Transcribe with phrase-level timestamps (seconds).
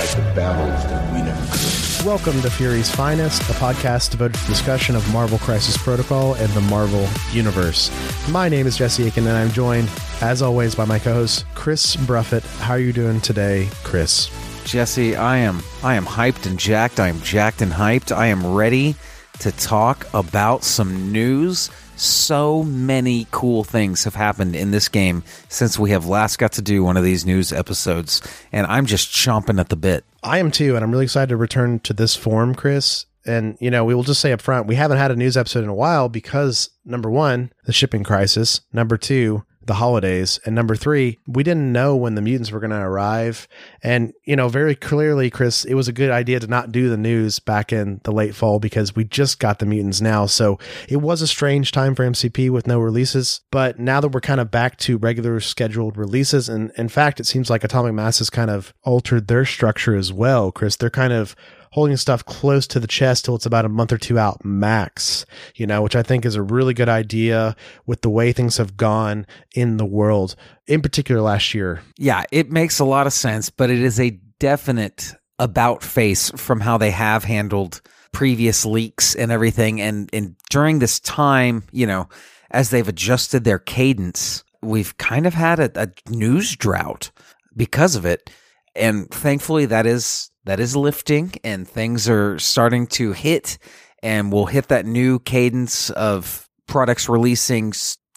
[0.00, 2.06] Fight the battles that we never could.
[2.06, 6.62] Welcome to Fury's Finest, a podcast devoted to discussion of Marvel Crisis Protocol and the
[6.62, 7.90] Marvel Universe.
[8.30, 9.90] My name is Jesse Aiken, and I'm joined,
[10.22, 12.46] as always, by my co-host Chris Bruffett.
[12.60, 14.30] How are you doing today, Chris?
[14.64, 16.98] Jesse, I am I am hyped and jacked.
[16.98, 18.10] I am jacked and hyped.
[18.10, 18.94] I am ready
[19.40, 21.68] to talk about some news.
[22.00, 26.62] So many cool things have happened in this game since we have last got to
[26.62, 30.06] do one of these news episodes, and I'm just chomping at the bit.
[30.22, 33.04] I am too, and I'm really excited to return to this form, Chris.
[33.26, 35.62] And you know, we will just say up front, we haven't had a news episode
[35.62, 38.62] in a while because number one, the shipping crisis.
[38.72, 40.40] Number two, the holidays.
[40.44, 43.46] And number three, we didn't know when the mutants were going to arrive.
[43.82, 46.96] And, you know, very clearly, Chris, it was a good idea to not do the
[46.96, 50.26] news back in the late fall because we just got the mutants now.
[50.26, 53.42] So it was a strange time for MCP with no releases.
[53.50, 57.26] But now that we're kind of back to regular scheduled releases, and in fact, it
[57.26, 60.76] seems like Atomic Mass has kind of altered their structure as well, Chris.
[60.76, 61.36] They're kind of
[61.72, 65.24] holding stuff close to the chest till it's about a month or two out max,
[65.54, 67.54] you know, which I think is a really good idea
[67.86, 70.34] with the way things have gone in the world,
[70.66, 71.82] in particular last year.
[71.96, 76.60] Yeah, it makes a lot of sense, but it is a definite about face from
[76.60, 77.80] how they have handled
[78.12, 79.80] previous leaks and everything.
[79.80, 82.08] And and during this time, you know,
[82.50, 87.10] as they've adjusted their cadence, we've kind of had a, a news drought
[87.56, 88.30] because of it.
[88.74, 93.56] And thankfully that is that is lifting and things are starting to hit
[94.02, 97.72] and we'll hit that new cadence of products releasing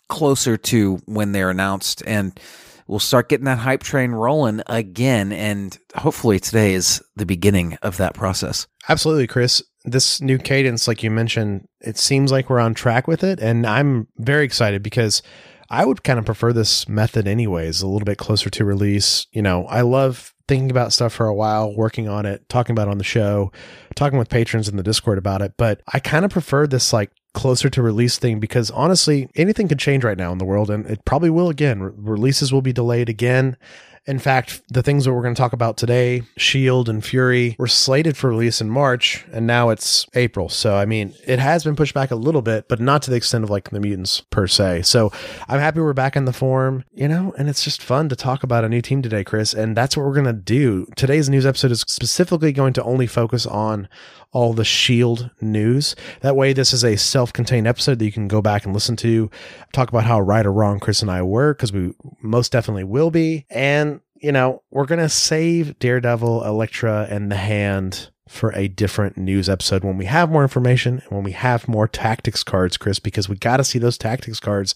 [0.09, 2.39] closer to when they're announced and
[2.87, 7.97] we'll start getting that hype train rolling again and hopefully today is the beginning of
[7.97, 9.63] that process Absolutely, Chris.
[9.85, 13.39] This new cadence, like you mentioned, it seems like we're on track with it.
[13.39, 15.21] And I'm very excited because
[15.69, 19.25] I would kind of prefer this method, anyways, a little bit closer to release.
[19.31, 22.87] You know, I love thinking about stuff for a while, working on it, talking about
[22.87, 23.51] it on the show,
[23.95, 25.53] talking with patrons in the Discord about it.
[25.57, 29.79] But I kind of prefer this like closer to release thing because honestly, anything could
[29.79, 31.81] change right now in the world and it probably will again.
[31.81, 33.57] Re- releases will be delayed again.
[34.05, 37.69] In fact, the things that we're going to talk about today, Shield and Fury, were
[37.69, 40.49] slated for release in March, and now it's April.
[40.49, 43.15] So, I mean, it has been pushed back a little bit, but not to the
[43.15, 44.81] extent of like the mutants per se.
[44.81, 45.13] So,
[45.47, 48.43] I'm happy we're back in the form, you know, and it's just fun to talk
[48.43, 49.53] about a new team today, Chris.
[49.53, 50.85] And that's what we're going to do.
[50.97, 53.87] Today's news episode is specifically going to only focus on
[54.33, 55.95] all the Shield news.
[56.21, 58.95] That way, this is a self contained episode that you can go back and listen
[58.97, 59.29] to,
[59.71, 63.11] talk about how right or wrong Chris and I were, because we most definitely will
[63.11, 63.45] be.
[63.49, 69.17] And, you know, we're going to save Daredevil, Elektra, and the Hand for a different
[69.17, 72.99] news episode when we have more information and when we have more tactics cards, Chris,
[72.99, 74.73] because we got to see those tactics cards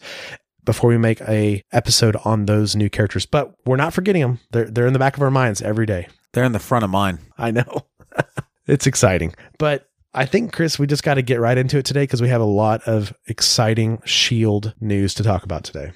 [0.63, 3.25] before we make a episode on those new characters.
[3.25, 4.39] But we're not forgetting them.
[4.51, 6.07] They're they're in the back of our minds every day.
[6.33, 7.87] they're in the front of mine I know.
[8.67, 9.33] it's exciting.
[9.57, 12.29] But I think, Chris, we just got to get right into it today because we
[12.29, 15.91] have a lot of exciting Shield news to talk about today.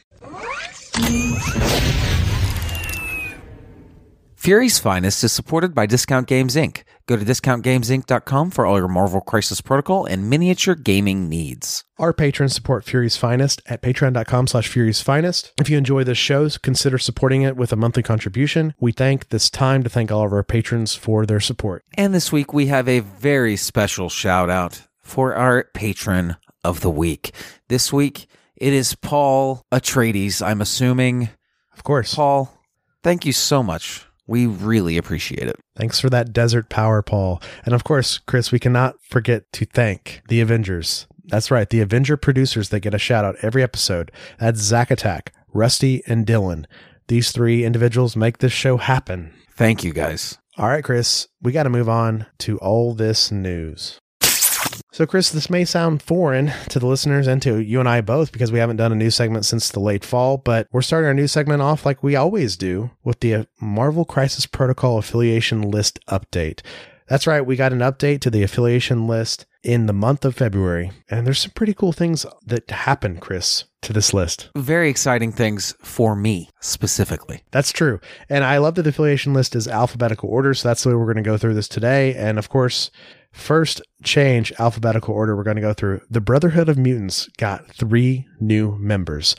[4.35, 6.83] Fury's Finest is supported by Discount Games Inc.
[7.11, 11.83] Go to discountgamesinc.com for all your Marvel Crisis Protocol and miniature gaming needs.
[11.99, 15.51] Our patrons support Fury's Finest at patreon.com slash Fury's Finest.
[15.59, 18.75] If you enjoy this show, consider supporting it with a monthly contribution.
[18.79, 21.83] We thank this time to thank all of our patrons for their support.
[21.95, 26.89] And this week we have a very special shout out for our patron of the
[26.89, 27.33] week.
[27.67, 28.25] This week
[28.55, 31.27] it is Paul Atreides, I'm assuming.
[31.73, 32.15] Of course.
[32.15, 32.57] Paul,
[33.03, 34.05] thank you so much.
[34.31, 35.57] We really appreciate it.
[35.75, 37.41] Thanks for that desert power, Paul.
[37.65, 41.05] And of course, Chris, we cannot forget to thank the Avengers.
[41.25, 44.09] That's right, the Avenger producers that get a shout out every episode.
[44.39, 46.63] That's Zack Attack, Rusty, and Dylan.
[47.09, 49.33] These three individuals make this show happen.
[49.49, 50.37] Thank you, guys.
[50.57, 53.99] All right, Chris, we got to move on to all this news.
[54.93, 58.33] So, Chris, this may sound foreign to the listeners and to you and I both
[58.33, 61.13] because we haven't done a new segment since the late fall, but we're starting our
[61.13, 66.59] new segment off like we always do with the Marvel Crisis Protocol affiliation list update.
[67.07, 70.91] That's right, we got an update to the affiliation list in the month of February,
[71.09, 74.49] and there's some pretty cool things that happen, Chris, to this list.
[74.57, 77.43] Very exciting things for me specifically.
[77.51, 78.01] That's true.
[78.27, 81.05] And I love that the affiliation list is alphabetical order, so that's the way we're
[81.05, 82.13] going to go through this today.
[82.15, 82.91] And of course,
[83.31, 86.01] First change alphabetical order we're going to go through.
[86.09, 89.35] The Brotherhood of Mutants got three new members.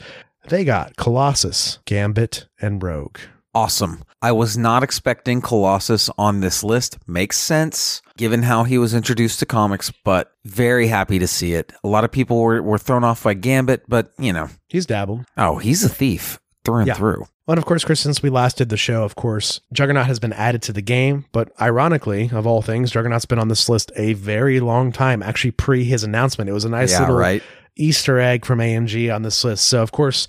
[0.49, 3.17] They got Colossus, Gambit, and Rogue.
[3.55, 4.03] Awesome.
[4.21, 6.97] I was not expecting Colossus on this list.
[7.07, 11.71] Makes sense given how he was introduced to comics, but very happy to see it.
[11.83, 14.49] A lot of people were, were thrown off by Gambit, but you know.
[14.67, 15.25] He's dabbled.
[15.37, 16.93] Oh, he's a thief through and Yeah.
[16.95, 17.25] through.
[17.47, 20.33] And of course, Chris, since we last did the show, of course, Juggernaut has been
[20.33, 21.25] added to the game.
[21.33, 25.51] But ironically, of all things, Juggernaut's been on this list a very long time, actually
[25.51, 26.49] pre his announcement.
[26.49, 27.43] It was a nice yeah, little right.
[27.75, 29.65] Easter egg from AMG on this list.
[29.65, 30.27] So, of course,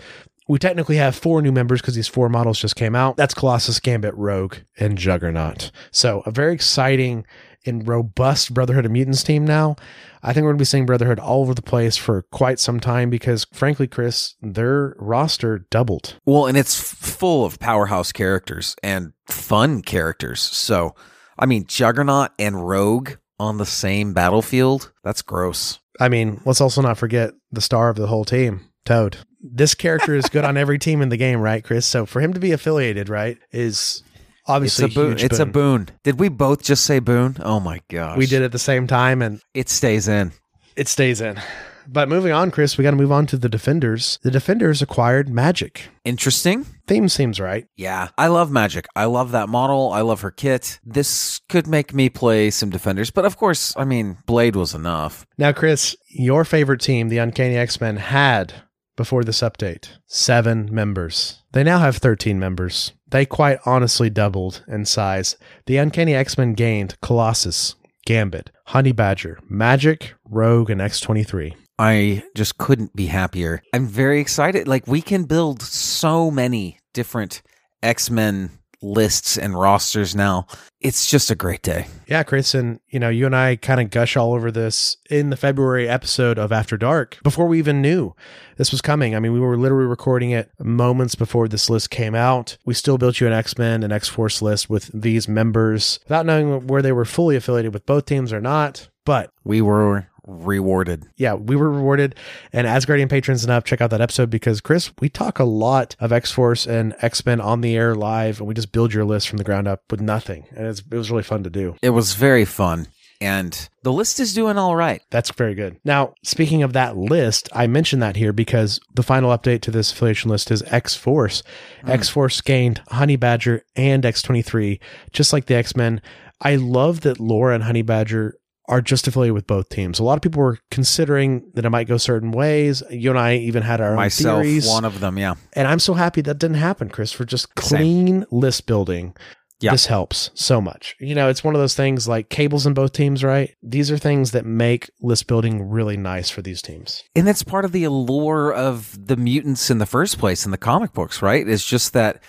[0.49, 3.17] we technically have four new members because these four models just came out.
[3.17, 5.70] That's Colossus, Gambit, Rogue, and Juggernaut.
[5.90, 7.26] So, a very exciting
[7.66, 9.76] and robust Brotherhood of Mutants team now.
[10.22, 12.81] I think we're going to be seeing Brotherhood all over the place for quite some
[12.81, 16.19] time because, frankly, Chris, their roster doubled.
[16.25, 20.40] Well, and it's full of powerhouse characters and fun characters.
[20.40, 20.94] So,
[21.38, 25.81] I mean, Juggernaut and Rogue on the same battlefield, that's gross.
[26.00, 29.19] I mean, let's also not forget the star of the whole team, Toad.
[29.40, 31.87] This character is good on every team in the game, right, Chris?
[31.87, 34.02] So for him to be affiliated, right, is
[34.49, 35.17] It's a boon.
[35.19, 35.88] It's a boon.
[36.02, 37.37] Did we both just say boon?
[37.41, 38.17] Oh my gosh.
[38.19, 40.32] We did at the same time, and It stays in.
[40.76, 41.41] it stays in.
[41.87, 44.19] But moving on, Chris, we got to move on to the Defenders.
[44.23, 45.82] The Defenders acquired Magik.
[46.06, 46.64] Interesting.
[46.87, 47.67] Theme seems right.
[47.76, 48.87] Yeah, I love Magik.
[48.96, 49.93] I love that model.
[49.93, 50.81] I love her kit.
[50.82, 55.26] This could make me play some Defenders, but of course, I mean, Blade was enough.
[55.37, 58.55] Now, Chris, your favorite team, the Uncanny X Men, had
[58.96, 61.43] before this update seven members.
[61.52, 62.93] They now have 13 members.
[63.08, 65.37] They quite honestly doubled in size.
[65.67, 67.75] The Uncanny X Men gained Colossus,
[68.06, 71.55] Gambit, Honey Badger, Magik, Rogue, and X23.
[71.79, 73.62] I just couldn't be happier.
[73.73, 74.69] I'm very excited.
[74.69, 77.43] Like, we can build so many different
[77.82, 78.50] X Men
[78.84, 80.46] lists and rosters now.
[80.81, 81.86] It's just a great day.
[82.06, 85.31] Yeah, Chris, and you know, you and I kind of gush all over this in
[85.31, 88.14] the February episode of After Dark before we even knew
[88.58, 89.16] this was coming.
[89.16, 92.58] I mean, we were literally recording it moments before this list came out.
[92.66, 96.26] We still built you an X Men and X Force list with these members without
[96.26, 98.88] knowing where they were fully affiliated with both teams or not.
[99.06, 101.05] But We were rewarded.
[101.17, 102.15] yeah, we were rewarded.
[102.53, 106.12] And Asgardian patrons enough, check out that episode because Chris, we talk a lot of
[106.12, 109.29] X Force and X Men on the air live, and we just build your list
[109.29, 111.76] from the ground up with nothing, and it's, it was really fun to do.
[111.82, 112.89] It was very fun.
[113.20, 115.01] And the list is doing all right.
[115.10, 115.79] That's very good.
[115.84, 119.93] Now, speaking of that list, I mentioned that here because the final update to this
[119.93, 121.43] affiliation list is X Force.
[121.82, 121.91] Hmm.
[121.91, 124.79] X Force gained Honey Badger and X23,
[125.13, 126.03] just like the X Men.
[126.41, 128.37] I love that Laura and Honey Badger
[128.69, 129.99] are just affiliated with both teams.
[129.99, 132.83] A lot of people were considering that it might go certain ways.
[132.91, 134.69] You and I even had our Myself, own theories.
[134.69, 135.35] one of them, yeah.
[135.53, 137.79] and I'm so happy that didn't happen, Chris, for just Same.
[137.79, 139.15] clean list building.
[139.61, 139.71] Yeah.
[139.71, 140.94] This helps so much.
[140.99, 143.55] You know, it's one of those things like Cable's in both teams, right?
[143.63, 147.03] These are things that make list building really nice for these teams.
[147.15, 150.59] And that's part of the allure of the mutants in the first place in the
[150.59, 151.49] comic books, right?
[151.49, 152.23] It's just that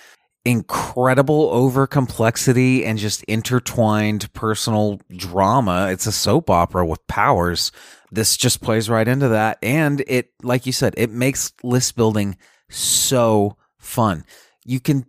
[0.46, 5.88] incredible over complexity and just intertwined personal drama.
[5.90, 7.72] It's a soap opera with powers.
[8.12, 9.58] This just plays right into that.
[9.60, 12.36] And it, like you said, it makes list building
[12.70, 14.24] so fun.
[14.64, 15.06] You can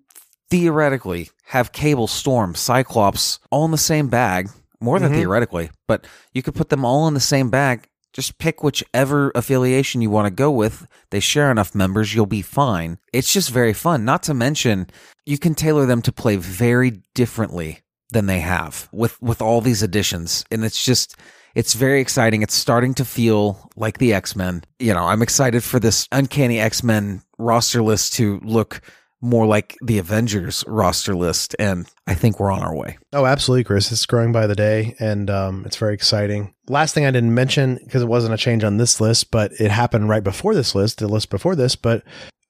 [0.49, 5.15] theoretically have Cable, Storm, Cyclops all in the same bag, more than Mhm.
[5.17, 7.87] theoretically, but you could put them all in the same bag
[8.17, 10.87] Just pick whichever affiliation you want to go with.
[11.11, 12.97] They share enough members, you'll be fine.
[13.13, 14.05] It's just very fun.
[14.05, 14.87] Not to mention,
[15.27, 19.83] you can tailor them to play very differently than they have with with all these
[19.83, 21.15] additions, and it's just
[21.53, 22.41] it's very exciting.
[22.41, 24.63] It's starting to feel like the X Men.
[24.79, 28.81] You know, I'm excited for this uncanny X Men roster list to look
[29.21, 32.97] more like the Avengers roster list, and I think we're on our way.
[33.13, 33.91] Oh, absolutely, Chris.
[33.91, 36.53] It's growing by the day, and um, it's very exciting.
[36.67, 39.71] Last thing I didn't mention because it wasn't a change on this list, but it
[39.71, 41.75] happened right before this list, the list before this.
[41.75, 42.03] But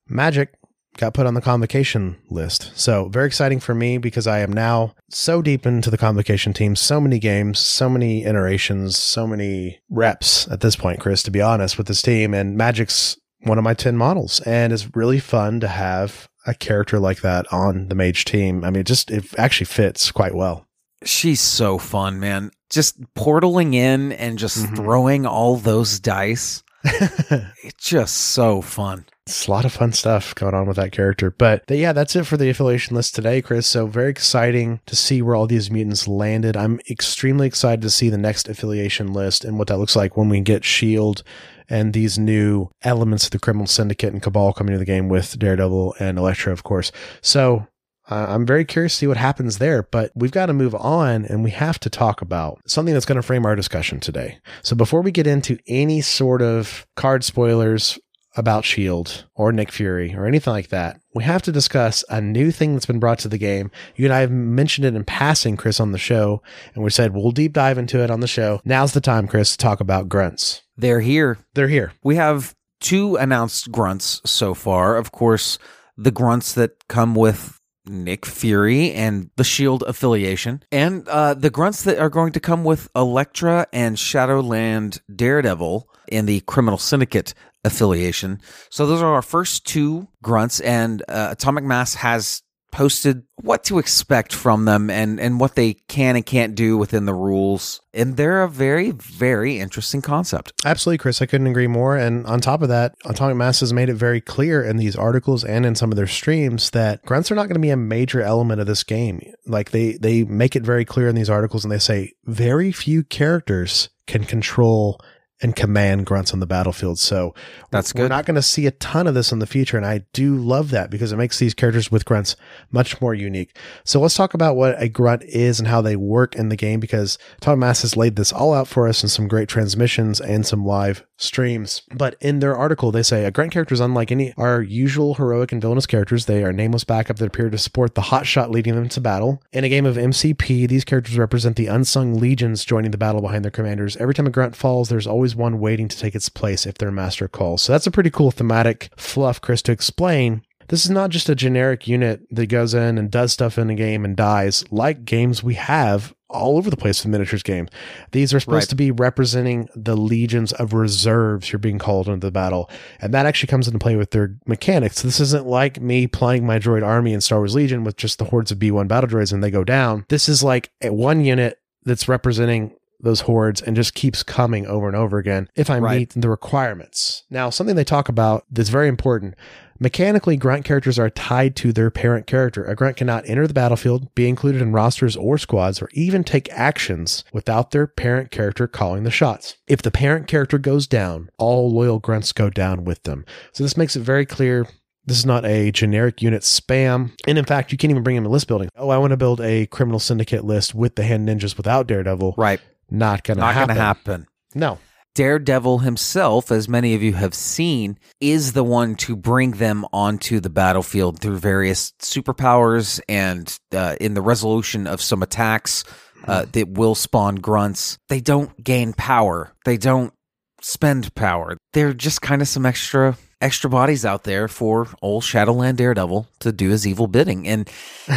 [0.10, 0.50] Magik
[0.98, 2.72] got put on the convocation list.
[2.76, 6.76] So very exciting for me because I am now so deep into the convocation team,
[6.76, 11.42] so many games, so many iterations, so many reps at this point, Chris, to be
[11.42, 12.34] honest, with this team.
[12.34, 14.40] And Magik's one of my 10 models.
[14.42, 18.64] And it's really fun to have a character like that on the mage team.
[18.64, 20.66] I mean, it just, it actually fits quite well.
[21.04, 22.52] She's so fun, man.
[22.70, 24.76] Just portaling in and just mm-hmm.
[24.76, 26.64] throwing all those dice.
[26.84, 29.06] it's just so fun.
[29.26, 31.30] It's a lot of fun stuff going on with that character.
[31.30, 33.68] But yeah, that's it for the affiliation list today, Chris.
[33.68, 36.56] So very exciting to see where all these mutants landed.
[36.56, 40.30] I'm extremely excited to see the next affiliation list and what that looks like when
[40.30, 41.24] we get Shield
[41.70, 45.38] and these new elements of the criminal syndicate and cabal coming to the game with
[45.38, 46.92] Daredevil and Elektra, of course.
[47.22, 47.68] So
[48.10, 51.26] uh, I'm very curious to see what happens there, but we've got to move on
[51.26, 54.40] and we have to talk about something that's going to frame our discussion today.
[54.64, 58.00] So before we get into any sort of card spoilers
[58.38, 62.52] about Shield or Nick Fury or anything like that, we have to discuss a new
[62.52, 63.72] thing that's been brought to the game.
[63.96, 66.42] You and I have mentioned it in passing, Chris, on the show,
[66.76, 68.62] and we said we'll deep dive into it on the show.
[68.64, 70.62] Now's the time, Chris, to talk about grunts.
[70.78, 71.38] They're here.
[71.54, 71.94] They're here.
[72.04, 74.96] We have two announced grunts so far.
[74.96, 75.58] Of course,
[75.98, 81.84] the grunts that come with Nick Fury and the Shield affiliation, and uh, the grunts
[81.84, 88.42] that are going to come with Elektra and Shadowland Daredevil in the Criminal Syndicate affiliation.
[88.70, 92.44] So those are our first two grunts, and uh, Atomic Mass has
[92.78, 97.06] posted what to expect from them and and what they can and can't do within
[97.06, 97.82] the rules.
[97.92, 100.54] And they're a very very interesting concept.
[100.64, 101.20] Absolutely chris.
[101.20, 101.98] I couldn't agree more.
[101.98, 105.44] And on top of that atomic mass has made it very clear in these articles
[105.44, 108.22] and in some of their streams that grunts are not going to be a major
[108.22, 109.22] element of this game.
[109.48, 113.04] Like they they make it very clear in these articles and they say very few
[113.04, 115.02] characters can control
[115.42, 117.00] and command grunts on the battlefield.
[117.00, 117.34] So
[117.72, 118.04] that's good.
[118.04, 119.78] We're not going to see a ton of this in the future.
[119.78, 122.36] And I do love that because it makes these characters with grunts
[122.72, 123.58] much more unique.
[123.84, 126.80] So let's talk about what a grunt is and how they work in the game
[126.80, 130.46] because Tom Mass has laid this all out for us in some great transmissions and
[130.46, 131.82] some live streams.
[131.94, 135.52] But in their article, they say a grunt character is unlike any our usual heroic
[135.52, 136.26] and villainous characters.
[136.26, 139.42] They are nameless backup that appear to support the hot shot leading them to battle.
[139.52, 143.44] In a game of MCP, these characters represent the unsung legions joining the battle behind
[143.44, 143.98] their commanders.
[143.98, 146.92] Every time a grunt falls, there's always one waiting to take its place if their
[146.92, 147.62] master calls.
[147.62, 151.36] So that's a pretty cool thematic fluff, Chris, to explain this is not just a
[151.36, 155.42] generic unit that goes in and does stuff in a game and dies, like games
[155.42, 157.70] we have all over the place with miniatures games.
[158.12, 158.70] These are supposed right.
[158.70, 162.70] to be representing the legions of reserves you're being called into the battle.
[163.00, 165.02] And that actually comes into play with their mechanics.
[165.02, 168.26] This isn't like me playing my droid army in Star Wars Legion with just the
[168.26, 170.06] hordes of B1 battle droids and they go down.
[170.10, 174.96] This is like one unit that's representing those hordes and just keeps coming over and
[174.96, 176.00] over again if I right.
[176.00, 177.24] meet the requirements.
[177.30, 179.36] Now, something they talk about that's very important.
[179.80, 182.66] Mechanically, grunt characters are tied to their parent character.
[182.66, 186.52] A grunt cannot enter the battlefield, be included in rosters or squads, or even take
[186.52, 189.58] actions without their parent character calling the shots.
[189.68, 193.24] If the parent character goes down, all loyal grunts go down with them.
[193.52, 194.68] So this makes it very clear
[195.08, 197.12] this is not a generic unit spam.
[197.28, 198.70] And in fact, you can't even bring him in list building.
[198.76, 202.36] Oh, I want to build a criminal syndicate list with the hand ninjas without Daredevil.
[202.38, 202.60] Right.
[202.90, 203.68] Not gonna Not happen.
[203.76, 204.28] gonna happen.
[204.56, 204.80] No.
[205.16, 210.40] Daredevil himself, as many of you have seen, is the one to bring them onto
[210.40, 215.84] the battlefield through various superpowers and uh, in the resolution of some attacks
[216.26, 216.52] uh, hmm.
[216.52, 217.98] that will spawn grunts.
[218.10, 219.52] They don't gain power.
[219.66, 220.14] They don't
[220.62, 221.58] spend power.
[221.74, 226.52] They're just kind of some extra extra bodies out there for old Shadowland Daredevil to
[226.52, 227.48] do his evil bidding.
[227.48, 227.70] And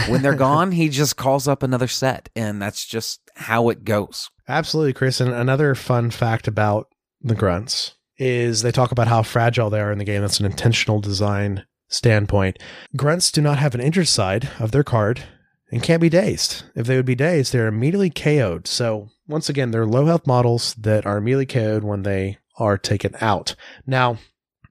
[0.08, 4.30] when they're gone, he just calls up another set, and that's just how it goes.
[4.50, 5.20] Absolutely, Chris.
[5.20, 6.88] And another fun fact about
[7.20, 10.20] the grunts is they talk about how fragile they are in the game.
[10.20, 12.58] That's an intentional design standpoint.
[12.96, 15.22] Grunts do not have an injured side of their card
[15.70, 16.64] and can't be dazed.
[16.74, 18.66] If they would be dazed, they're immediately KO'd.
[18.66, 23.14] So once again, they're low health models that are immediately KO'd when they are taken
[23.20, 23.54] out.
[23.86, 24.18] Now,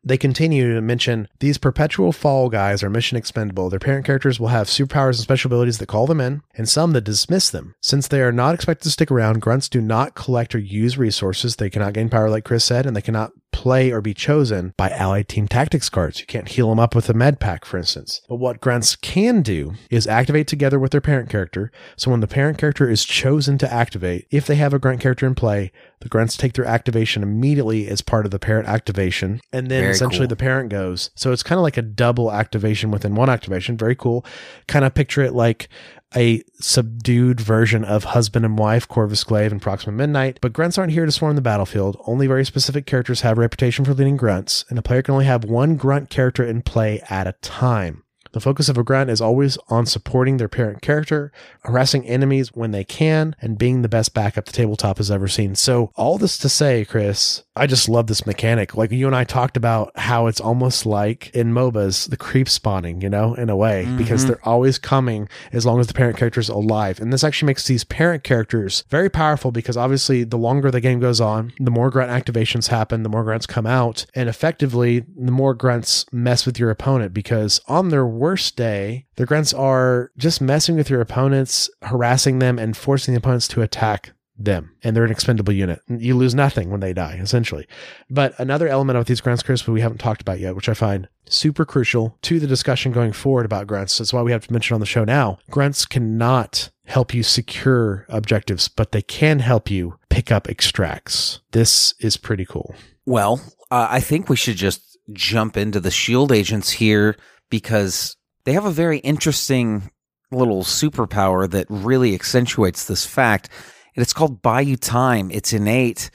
[0.09, 3.69] they continue to mention these perpetual fall guys are mission expendable.
[3.69, 6.93] Their parent characters will have superpowers and special abilities that call them in, and some
[6.93, 7.75] that dismiss them.
[7.81, 11.55] Since they are not expected to stick around, grunts do not collect or use resources.
[11.55, 14.89] They cannot gain power, like Chris said, and they cannot play or be chosen by
[14.89, 16.21] allied team tactics cards.
[16.21, 18.21] You can't heal them up with a med pack, for instance.
[18.29, 21.69] But what grunts can do is activate together with their parent character.
[21.97, 25.27] So when the parent character is chosen to activate, if they have a grunt character
[25.27, 29.41] in play, the grunts take their activation immediately as part of the parent activation.
[29.51, 30.29] And then Very essentially cool.
[30.29, 31.09] the parent goes.
[31.15, 33.75] So it's kind of like a double activation within one activation.
[33.75, 34.25] Very cool.
[34.69, 35.67] Kind of picture it like
[36.15, 40.39] a subdued version of husband and wife, Corvus Glaive and Proxima Midnight.
[40.41, 42.01] But grunts aren't here to swarm the battlefield.
[42.05, 45.25] Only very specific characters have a reputation for leading grunts, and a player can only
[45.25, 48.03] have one grunt character in play at a time.
[48.31, 51.31] The focus of a grunt is always on supporting their parent character,
[51.63, 55.55] harassing enemies when they can, and being the best backup the tabletop has ever seen.
[55.55, 58.75] So, all this to say, Chris, I just love this mechanic.
[58.75, 63.01] Like you and I talked about how it's almost like in MOBAs, the creep spawning,
[63.01, 63.97] you know, in a way, mm-hmm.
[63.97, 67.01] because they're always coming as long as the parent character is alive.
[67.01, 70.99] And this actually makes these parent characters very powerful because obviously the longer the game
[70.99, 75.31] goes on, the more grunt activations happen, the more grunts come out, and effectively, the
[75.31, 80.41] more grunts mess with your opponent because on their worst day, the grunts are just
[80.41, 84.75] messing with your opponents, harassing them, and forcing the opponents to attack them.
[84.83, 85.81] And they're an expendable unit.
[85.87, 87.67] You lose nothing when they die, essentially.
[88.09, 91.07] But another element of these grunts, Chris, we haven't talked about yet, which I find
[91.27, 93.97] super crucial to the discussion going forward about grunts.
[93.97, 95.39] That's why we have to mention on the show now.
[95.49, 101.41] Grunts cannot help you secure objectives, but they can help you pick up extracts.
[101.51, 102.73] This is pretty cool.
[103.05, 107.15] Well, uh, I think we should just jump into the shield agents here
[107.49, 108.15] because
[108.45, 109.89] they have a very interesting
[110.31, 113.49] little superpower that really accentuates this fact.
[113.95, 115.31] And it's called Buy You Time.
[115.31, 116.09] It's innate.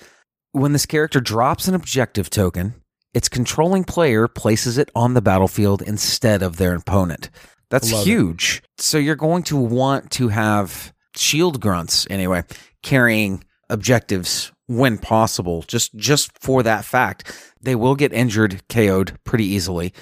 [0.52, 2.74] When this character drops an objective token,
[3.12, 7.30] its controlling player places it on the battlefield instead of their opponent.
[7.70, 8.10] That's Love it.
[8.10, 8.62] huge.
[8.78, 12.44] So you're going to want to have shield grunts anyway,
[12.82, 17.52] carrying objectives when possible, just just for that fact.
[17.60, 19.92] They will get injured, KO'd pretty easily,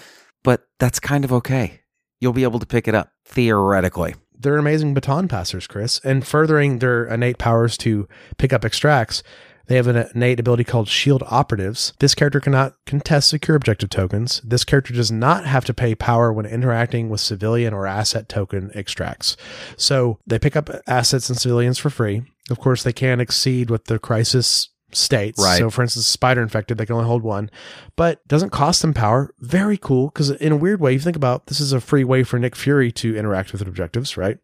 [0.43, 1.81] but that's kind of okay.
[2.21, 4.15] You'll be able to pick it up theoretically.
[4.39, 6.01] they're amazing baton passers, Chris.
[6.05, 8.09] And furthering their innate powers to
[8.39, 9.23] pick up extracts,
[9.67, 11.93] they have an innate ability called Shield Operatives.
[12.01, 14.41] This character cannot contest secure objective tokens.
[14.45, 18.73] This character does not have to pay power when interacting with civilian or asset token
[18.75, 19.37] extracts.
[19.77, 22.23] So they pick up assets and civilians for free.
[22.51, 25.43] Of course, they can exceed what the crisis states.
[25.43, 25.59] Right.
[25.59, 27.51] So, for instance, spider infected, they can only hold one,
[27.97, 29.35] but doesn't cost them power.
[29.39, 30.09] Very cool.
[30.09, 32.57] Because in a weird way, you think about this is a free way for Nick
[32.57, 34.39] Fury to interact with objectives, right?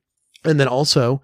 [0.44, 1.20] And then also,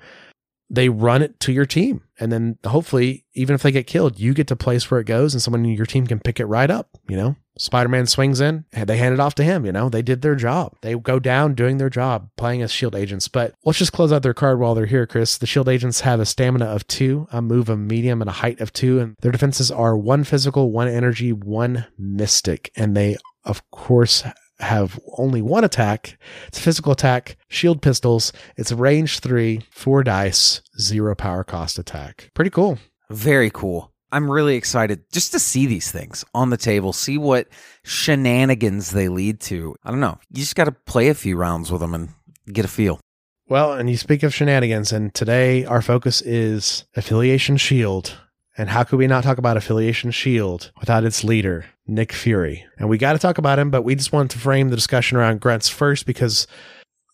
[0.71, 2.03] they run it to your team.
[2.19, 5.35] And then hopefully, even if they get killed, you get to place where it goes
[5.35, 6.89] and someone in your team can pick it right up.
[7.09, 9.65] You know, Spider Man swings in, and they hand it off to him.
[9.67, 10.77] You know, they did their job.
[10.81, 13.29] They go down doing their job, playing as shield agents.
[13.29, 15.39] But let's just close out their card while they're here, Chris.
[15.39, 18.61] The shield agents have a stamina of two, a move of medium, and a height
[18.61, 19.01] of two.
[19.01, 22.71] And their defenses are one physical, one energy, one mystic.
[22.77, 24.25] And they, of course,
[24.61, 26.19] have only one attack.
[26.49, 28.33] It's a physical attack, shield pistols.
[28.57, 32.31] It's range three, four dice, zero power cost attack.
[32.35, 32.79] Pretty cool.
[33.11, 33.93] Very cool.
[34.13, 37.49] I'm really excited just to see these things on the table, see what
[37.83, 39.75] shenanigans they lead to.
[39.83, 40.19] I don't know.
[40.31, 42.11] You just got to play a few rounds with them and
[42.53, 43.01] get a feel.
[43.49, 48.17] Well, and you speak of shenanigans, and today our focus is Affiliation Shield.
[48.57, 52.67] And how could we not talk about Affiliation Shield without its leader, Nick Fury?
[52.79, 55.17] And we got to talk about him, but we just wanted to frame the discussion
[55.17, 56.47] around grunts first because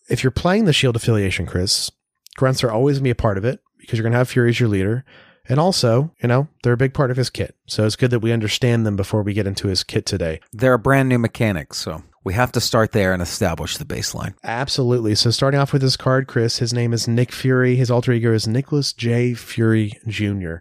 [0.09, 1.91] if you're playing the Shield affiliation, Chris,
[2.35, 4.29] grunts are always going to be a part of it because you're going to have
[4.29, 5.05] Fury as your leader.
[5.49, 7.55] And also, you know, they're a big part of his kit.
[7.65, 10.39] So it's good that we understand them before we get into his kit today.
[10.53, 14.35] They're a brand new mechanic, so we have to start there and establish the baseline.
[14.43, 15.15] Absolutely.
[15.15, 17.75] So starting off with his card, Chris, his name is Nick Fury.
[17.75, 19.33] His alter ego is Nicholas J.
[19.33, 20.57] Fury Jr.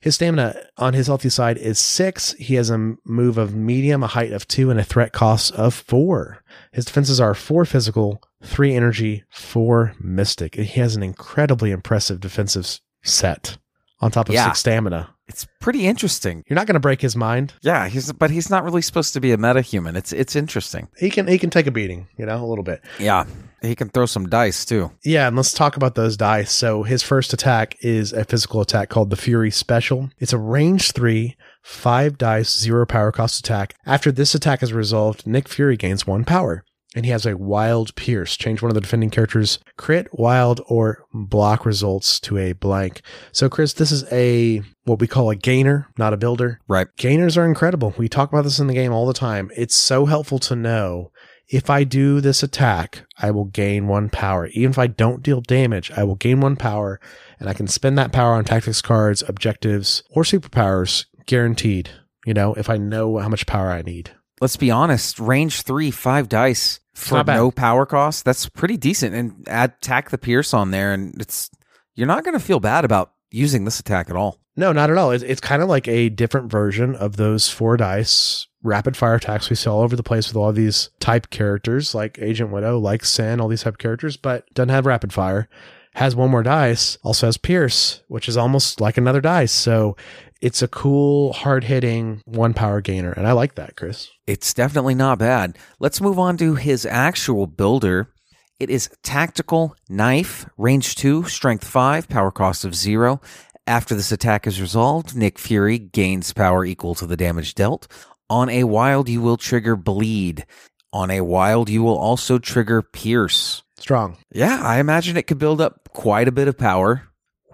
[0.00, 2.32] His stamina on his healthy side is six.
[2.34, 5.74] He has a move of medium, a height of two, and a threat cost of
[5.74, 6.42] four.
[6.72, 10.54] His defenses are four physical, three energy, four mystic.
[10.54, 13.58] He has an incredibly impressive defensive set
[14.00, 14.46] on top of Yeah.
[14.46, 15.14] six stamina.
[15.28, 16.42] It's pretty interesting.
[16.48, 17.52] You're not going to break his mind.
[17.62, 19.96] Yeah, he's but he's not really supposed to be a metahuman.
[19.96, 20.88] It's it's interesting.
[20.98, 22.80] He can he can take a beating, you know, a little bit.
[22.98, 23.26] Yeah,
[23.62, 24.90] he can throw some dice too.
[25.04, 26.52] Yeah, and let's talk about those dice.
[26.52, 30.10] So his first attack is a physical attack called the Fury Special.
[30.18, 33.74] It's a range three, five dice, zero power cost attack.
[33.86, 36.64] After this attack is resolved, Nick Fury gains one power.
[36.96, 38.36] and he has a wild pierce.
[38.36, 43.00] Change one of the defending characters crit, wild, or block results to a blank.
[43.30, 46.58] So, Chris, this is a what we call a gainer, not a builder.
[46.66, 46.88] Right.
[46.96, 47.94] Gainers are incredible.
[47.96, 49.50] We talk about this in the game all the time.
[49.56, 51.12] It's so helpful to know
[51.50, 54.46] if I do this attack, I will gain one power.
[54.48, 57.00] Even if I don't deal damage, I will gain one power,
[57.40, 61.90] and I can spend that power on tactics cards, objectives, or superpowers guaranteed.
[62.24, 64.12] You know, if I know how much power I need.
[64.40, 68.24] Let's be honest, range three, five dice for no power cost.
[68.24, 69.14] That's pretty decent.
[69.14, 71.50] And add tack the Pierce on there, and it's
[71.96, 74.38] you're not going to feel bad about using this attack at all.
[74.56, 75.10] No, not at all.
[75.10, 79.48] It's, it's kind of like a different version of those four dice rapid fire attacks
[79.48, 83.04] we see all over the place with all these type characters like Agent Widow, like
[83.04, 85.48] Sen, all these type characters, but doesn't have rapid fire.
[85.94, 89.52] Has one more dice, also has Pierce, which is almost like another dice.
[89.52, 89.96] So
[90.40, 93.12] it's a cool, hard hitting one power gainer.
[93.12, 94.08] And I like that, Chris.
[94.26, 95.58] It's definitely not bad.
[95.80, 98.12] Let's move on to his actual builder.
[98.60, 103.20] It is tactical knife, range 2, strength 5, power cost of 0.
[103.66, 107.88] After this attack is resolved, Nick Fury gains power equal to the damage dealt.
[108.30, 110.46] On a wild, you will trigger bleed.
[110.92, 113.62] On a wild, you will also trigger pierce.
[113.78, 114.16] Strong.
[114.32, 117.02] Yeah, I imagine it could build up quite a bit of power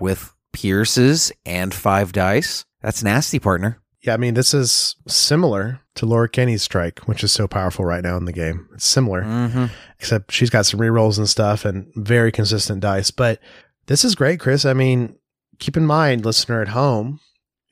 [0.01, 2.65] with pierces and five dice.
[2.83, 3.81] That's nasty, partner.
[4.03, 8.03] Yeah, I mean, this is similar to Laura Kinney's strike, which is so powerful right
[8.05, 8.69] now in the game.
[8.75, 9.67] It's similar, Mm-hmm.
[9.99, 13.11] except she's got some rerolls and stuff and very consistent dice.
[13.11, 13.41] But
[13.87, 14.65] this is great, Chris.
[14.65, 15.17] I mean,
[15.59, 17.21] keep in mind, listener at home,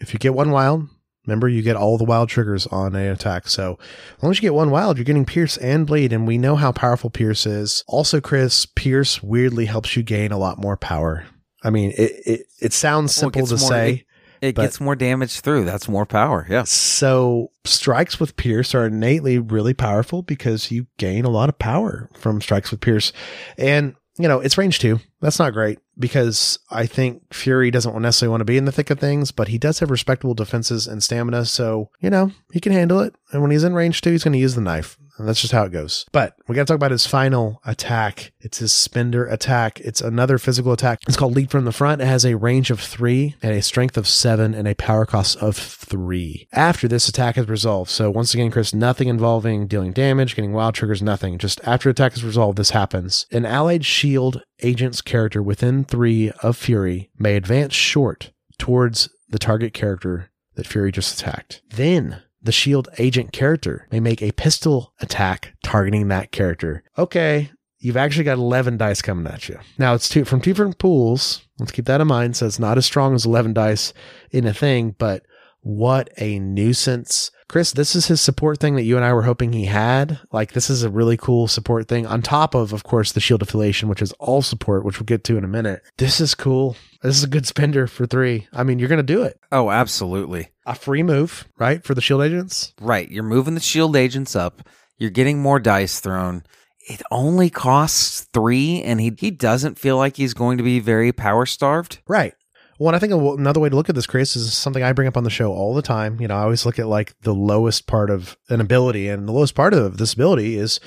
[0.01, 0.88] if you get one wild,
[1.27, 3.49] remember you get all the wild triggers on an attack.
[3.49, 3.79] So
[4.17, 6.57] as long as you get one wild, you're getting Pierce and Bleed, and we know
[6.57, 7.85] how powerful Pierce is.
[7.87, 11.25] Also, Chris, Pierce weirdly helps you gain a lot more power.
[11.63, 14.05] I mean, it it, it sounds Well, it simple to more- say.
[14.41, 15.65] It But- gets more damage through.
[15.65, 16.47] That's more power.
[16.51, 16.65] Yeah.
[16.65, 22.11] So strikes with Pierce are innately really powerful because you gain a lot of power
[22.13, 23.11] from strikes with Pierce.
[23.57, 25.00] And, you know, it's range two.
[25.20, 28.90] That's not great because I think Fury doesn't necessarily want to be in the thick
[28.90, 31.46] of things, but he does have respectable defenses and stamina.
[31.46, 33.14] So, you know, he can handle it.
[33.33, 34.96] And when he's in range two, he's going to use the knife.
[35.16, 36.05] And that's just how it goes.
[36.12, 38.33] But we got to talk about his final attack.
[38.40, 39.81] It's his spender attack.
[39.81, 41.00] It's another physical attack.
[41.07, 42.03] It's called Lead from the Front.
[42.03, 45.37] It has a range of three and a strength of seven and a power cost
[45.38, 46.48] of three.
[46.53, 47.90] After this attack is resolved.
[47.90, 51.38] So once again, Chris, nothing involving dealing damage, getting wild triggers, nothing.
[51.38, 53.27] Just after attack is resolved, this happens.
[53.31, 59.74] An allied shield agent's character within three of Fury may advance short towards the target
[59.74, 61.62] character that Fury just attacked.
[61.70, 66.85] Then the shield agent character may make a pistol attack targeting that character.
[66.96, 69.59] Okay, you've actually got 11 dice coming at you.
[69.78, 71.42] Now it's two from two different pools.
[71.59, 72.37] Let's keep that in mind.
[72.37, 73.92] So it's not as strong as 11 dice
[74.30, 75.24] in a thing, but
[75.61, 77.30] what a nuisance.
[77.48, 80.18] Chris, this is his support thing that you and I were hoping he had.
[80.33, 83.42] Like, this is a really cool support thing on top of, of course, the shield
[83.42, 85.83] affiliation, which is all support, which we'll get to in a minute.
[85.98, 86.76] This is cool.
[87.02, 88.48] This is a good spender for three.
[88.52, 89.38] I mean, you're going to do it.
[89.52, 90.48] Oh, absolutely.
[90.66, 91.85] A free move, right?
[91.85, 92.72] For the shield agents.
[92.81, 93.11] Right.
[93.11, 94.66] You're moving the shield agents up.
[94.96, 96.44] You're getting more dice thrown.
[96.88, 101.12] It only costs three, and he he doesn't feel like he's going to be very
[101.12, 102.00] power starved.
[102.07, 102.35] Right.
[102.79, 105.07] Well, and I think another way to look at this, Chris, is something I bring
[105.07, 106.20] up on the show all the time.
[106.20, 109.33] You know, I always look at like the lowest part of an ability, and the
[109.33, 110.81] lowest part of this ability is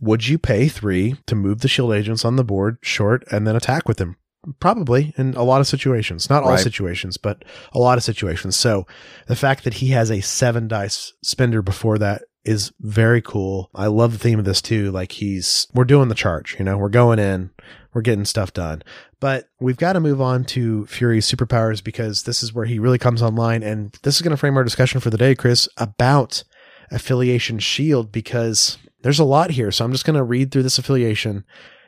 [0.00, 3.56] would you pay three to move the shield agents on the board short and then
[3.56, 4.16] attack with them?
[4.60, 6.60] Probably in a lot of situations, not all Right.
[6.60, 8.56] situations, but a lot of situations.
[8.56, 8.86] So
[9.26, 13.70] the fact that he has a seven dice spender before that is very cool.
[13.74, 14.92] I love the theme of this too.
[14.92, 17.50] Like he's, we're doing the charge, you know, we're going in,
[17.92, 18.82] we're getting stuff done.
[19.18, 22.98] But we've got to move on to Fury's superpowers because this is where he really
[22.98, 23.62] comes online.
[23.64, 26.44] And this is going to frame our discussion for the day, Chris, about
[26.92, 29.70] affiliation shield because there's a lot here.
[29.72, 31.44] So I'm just going to read through this affiliation.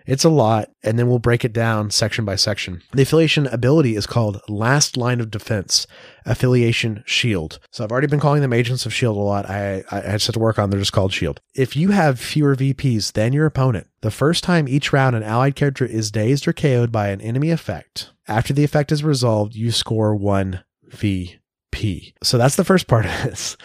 [0.08, 2.82] It's a lot, and then we'll break it down section by section.
[2.92, 5.86] The affiliation ability is called Last Line of Defense,
[6.24, 7.58] Affiliation Shield.
[7.70, 9.50] So I've already been calling them Agents of Shield a lot.
[9.50, 10.70] I, I just have to work on.
[10.70, 11.42] They're just called Shield.
[11.54, 15.56] If you have fewer VPs than your opponent, the first time each round an allied
[15.56, 19.70] character is dazed or KO'd by an enemy effect, after the effect is resolved, you
[19.70, 22.14] score one VP.
[22.22, 23.58] So that's the first part of this.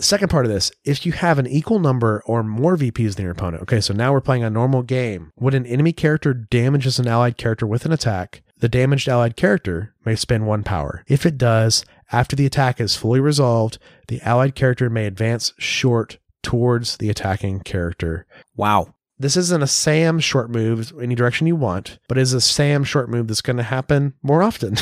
[0.00, 3.32] Second part of this, if you have an equal number or more VPs than your
[3.32, 5.30] opponent, okay, so now we're playing a normal game.
[5.36, 9.94] When an enemy character damages an allied character with an attack, the damaged allied character
[10.04, 11.04] may spend one power.
[11.08, 13.78] If it does, after the attack is fully resolved,
[14.08, 18.26] the allied character may advance short towards the attacking character.
[18.56, 18.94] Wow.
[19.18, 23.08] This isn't a Sam short move any direction you want, but is a Sam short
[23.08, 24.76] move that's going to happen more often.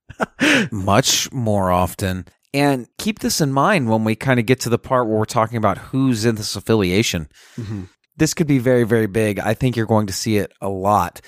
[0.70, 2.26] Much more often.
[2.54, 5.24] And keep this in mind when we kind of get to the part where we're
[5.26, 7.28] talking about who's in this affiliation.
[7.56, 7.84] Mm-hmm.
[8.16, 9.38] this could be very, very big.
[9.38, 11.20] I think you're going to see it a lot.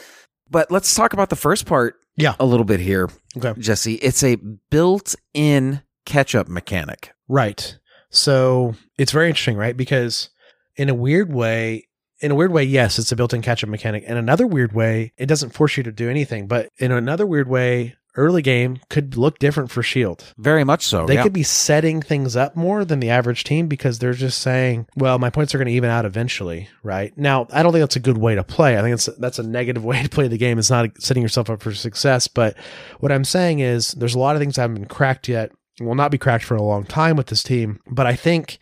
[0.50, 2.34] But let's talk about the first part Yeah.
[2.40, 3.52] a little bit here, Okay.
[3.60, 3.94] Jesse.
[3.96, 4.36] It's a
[4.70, 7.12] built in catch up mechanic.
[7.28, 7.78] Right.
[8.10, 9.76] So it's very interesting, right?
[9.76, 10.30] Because
[10.76, 11.86] in a weird way,
[12.20, 14.02] in a weird way, yes, it's a built-in catch-up mechanic.
[14.04, 16.48] In another weird way, it doesn't force you to do anything.
[16.48, 20.32] But in another weird way, early game could look different for Shield.
[20.36, 21.06] Very much so.
[21.06, 21.22] They yeah.
[21.22, 25.18] could be setting things up more than the average team because they're just saying, "Well,
[25.18, 28.00] my points are going to even out eventually." Right now, I don't think that's a
[28.00, 28.78] good way to play.
[28.78, 30.58] I think it's that's a negative way to play the game.
[30.58, 32.28] It's not setting yourself up for success.
[32.28, 32.56] But
[33.00, 35.50] what I'm saying is, there's a lot of things that haven't been cracked yet.
[35.80, 37.80] Will not be cracked for a long time with this team.
[37.90, 38.58] But I think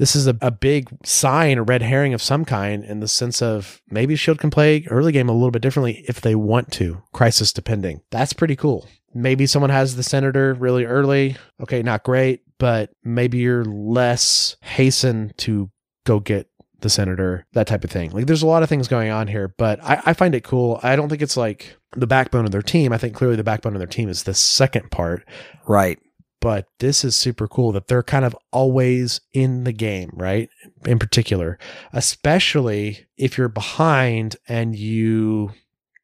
[0.00, 3.42] this is a, a big sign, a red herring of some kind, in the sense
[3.42, 7.02] of maybe Shield can play early game a little bit differently if they want to,
[7.12, 8.00] crisis depending.
[8.10, 8.88] That's pretty cool.
[9.12, 11.36] Maybe someone has the senator really early.
[11.60, 15.70] Okay, not great, but maybe you're less hasten to
[16.04, 16.48] go get
[16.80, 18.10] the senator, that type of thing.
[18.10, 20.80] Like there's a lot of things going on here, but I, I find it cool.
[20.82, 22.92] I don't think it's like the backbone of their team.
[22.92, 25.26] I think clearly the backbone of their team is the second part
[25.66, 25.98] right.
[26.40, 30.48] but this is super cool that they're kind of always in the game, right?
[30.86, 31.58] In particular,
[31.92, 35.52] especially if you're behind and you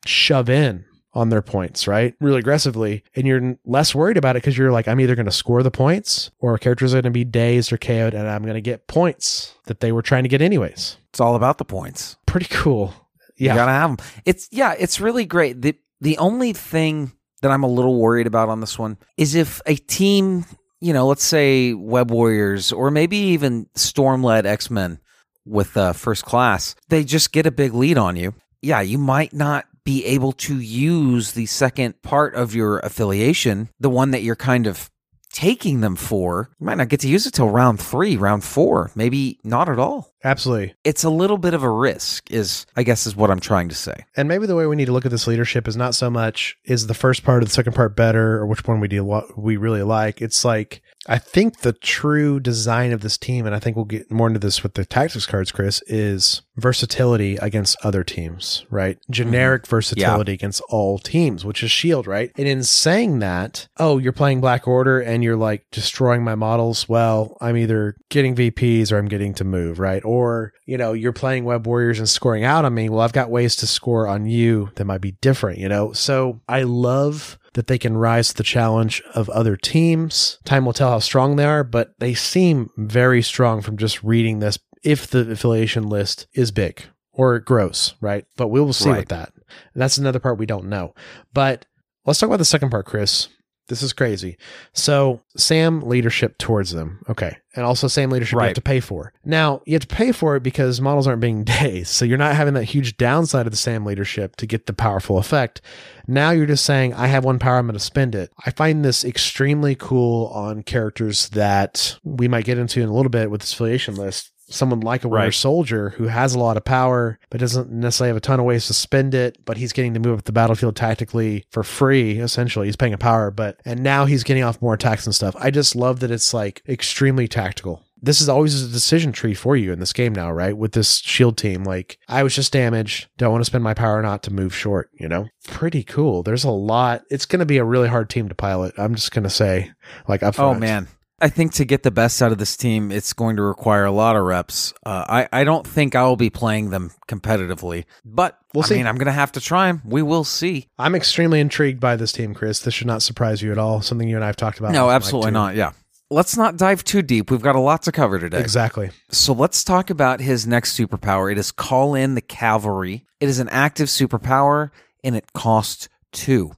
[0.04, 0.84] shove in
[1.16, 2.14] on their points, right?
[2.20, 5.32] Really aggressively, and you're less worried about it because you're like, I'm either going to
[5.32, 8.54] score the points or characters are going to be dazed or KO'd, and I'm going
[8.54, 10.98] to get points that they were trying to get anyways.
[11.08, 12.16] It's all about the points.
[12.26, 12.92] Pretty cool.
[13.38, 14.06] You gotta have them.
[14.24, 15.60] It's yeah, it's really great.
[15.60, 19.60] the The only thing that I'm a little worried about on this one is if
[19.66, 20.44] a team,
[20.80, 25.00] you know, let's say Web Warriors or maybe even Storm led X Men
[25.44, 28.34] with uh, First Class, they just get a big lead on you.
[28.62, 33.88] Yeah, you might not be able to use the second part of your affiliation, the
[33.88, 34.90] one that you're kind of
[35.30, 36.50] taking them for.
[36.58, 39.78] You might not get to use it till round three, round four, maybe not at
[39.78, 40.12] all.
[40.24, 40.74] Absolutely.
[40.82, 43.74] It's a little bit of a risk, is I guess is what I'm trying to
[43.74, 44.06] say.
[44.16, 46.56] And maybe the way we need to look at this leadership is not so much
[46.64, 49.38] is the first part or the second part better or which one we do what
[49.38, 50.20] we really like.
[50.20, 54.10] It's like I think the true design of this team, and I think we'll get
[54.10, 58.96] more into this with the tactics cards, Chris, is versatility against other teams, right?
[58.96, 59.12] Mm-hmm.
[59.12, 62.30] Generic versatility against all teams, which is Shield, right?
[62.36, 66.88] And in saying that, oh, you're playing Black Order and you're like destroying my models.
[66.88, 70.04] Well, I'm either getting VPs or I'm getting to move, right?
[70.04, 72.88] Or, you know, you're playing Web Warriors and scoring out on me.
[72.88, 75.92] Well, I've got ways to score on you that might be different, you know?
[75.92, 80.38] So I love that they can rise to the challenge of other teams.
[80.44, 84.38] Time will tell how strong they are, but they seem very strong from just reading
[84.38, 88.24] this if the affiliation list is big or gross, right?
[88.36, 88.98] But we will see Right.
[89.00, 89.32] with that.
[89.72, 90.94] And that's another part we don't know.
[91.32, 91.64] But
[92.04, 93.28] let's talk about the second part, Chris.
[93.68, 94.36] This is crazy.
[94.72, 97.00] So, Sam leadership towards them.
[97.08, 97.36] Okay.
[97.56, 99.12] And also, same leadership you have to pay for.
[99.24, 101.88] Now, you have to pay for it because models aren't being dazed.
[101.88, 105.18] So, you're not having that huge downside of the Sam leadership to get the powerful
[105.18, 105.60] effect.
[106.06, 108.32] Now, you're just saying, I have one power, I'm going to spend it.
[108.44, 113.10] I find this extremely cool on characters that we might get into in a little
[113.10, 114.30] bit with this affiliation list.
[114.48, 115.34] Someone like a Winter Right.
[115.34, 118.66] Soldier who has a lot of power, but doesn't necessarily have a ton of ways
[118.68, 122.66] to spend it, but he's getting to move up the battlefield tactically for free, essentially.
[122.66, 125.34] He's paying a power, but, and now he's getting off more attacks and stuff.
[125.38, 127.82] I just love that it's like extremely tactical.
[128.00, 130.56] This is always a decision tree for you in this game now, right?
[130.56, 131.64] With this shield team.
[131.64, 133.08] Like, I was just damaged.
[133.16, 135.26] Do I want to spend my power or not to move short, you know?
[135.48, 136.22] Pretty cool.
[136.22, 137.02] There's a lot.
[137.10, 138.74] It's going to be a really hard team to pilot.
[138.76, 139.72] I'm just going to say,
[140.06, 140.88] like, up Oh man.
[141.20, 143.90] I think to get the best out of this team, it's going to require a
[143.90, 144.74] lot of reps.
[144.84, 148.74] Uh, I I don't think I will be playing them competitively, but We'll I see.
[148.76, 149.82] mean, I'm going to have to try them.
[149.84, 150.68] We will see.
[150.78, 152.60] I'm extremely intrigued by this team, Chris.
[152.60, 153.80] This should not surprise you at all.
[153.82, 154.72] Something you and I have talked about.
[154.72, 155.56] No, absolutely not.
[155.56, 155.72] Yeah.
[156.10, 157.30] Let's not dive too deep.
[157.30, 158.38] We've got a lot to cover today.
[158.38, 158.90] Exactly.
[159.10, 161.32] So let's talk about his next superpower.
[161.32, 163.04] It is call in the cavalry.
[163.20, 164.70] It is an active superpower
[165.02, 166.52] and it costs two.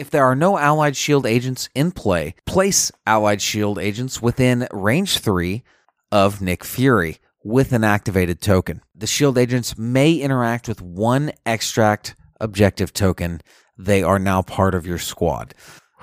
[0.00, 5.18] If there are no allied shield agents in play, place allied shield agents within range
[5.18, 5.62] three
[6.10, 8.80] of Nick Fury with an activated token.
[8.94, 13.42] The shield agents may interact with one extract objective token.
[13.76, 15.54] They are now part of your squad.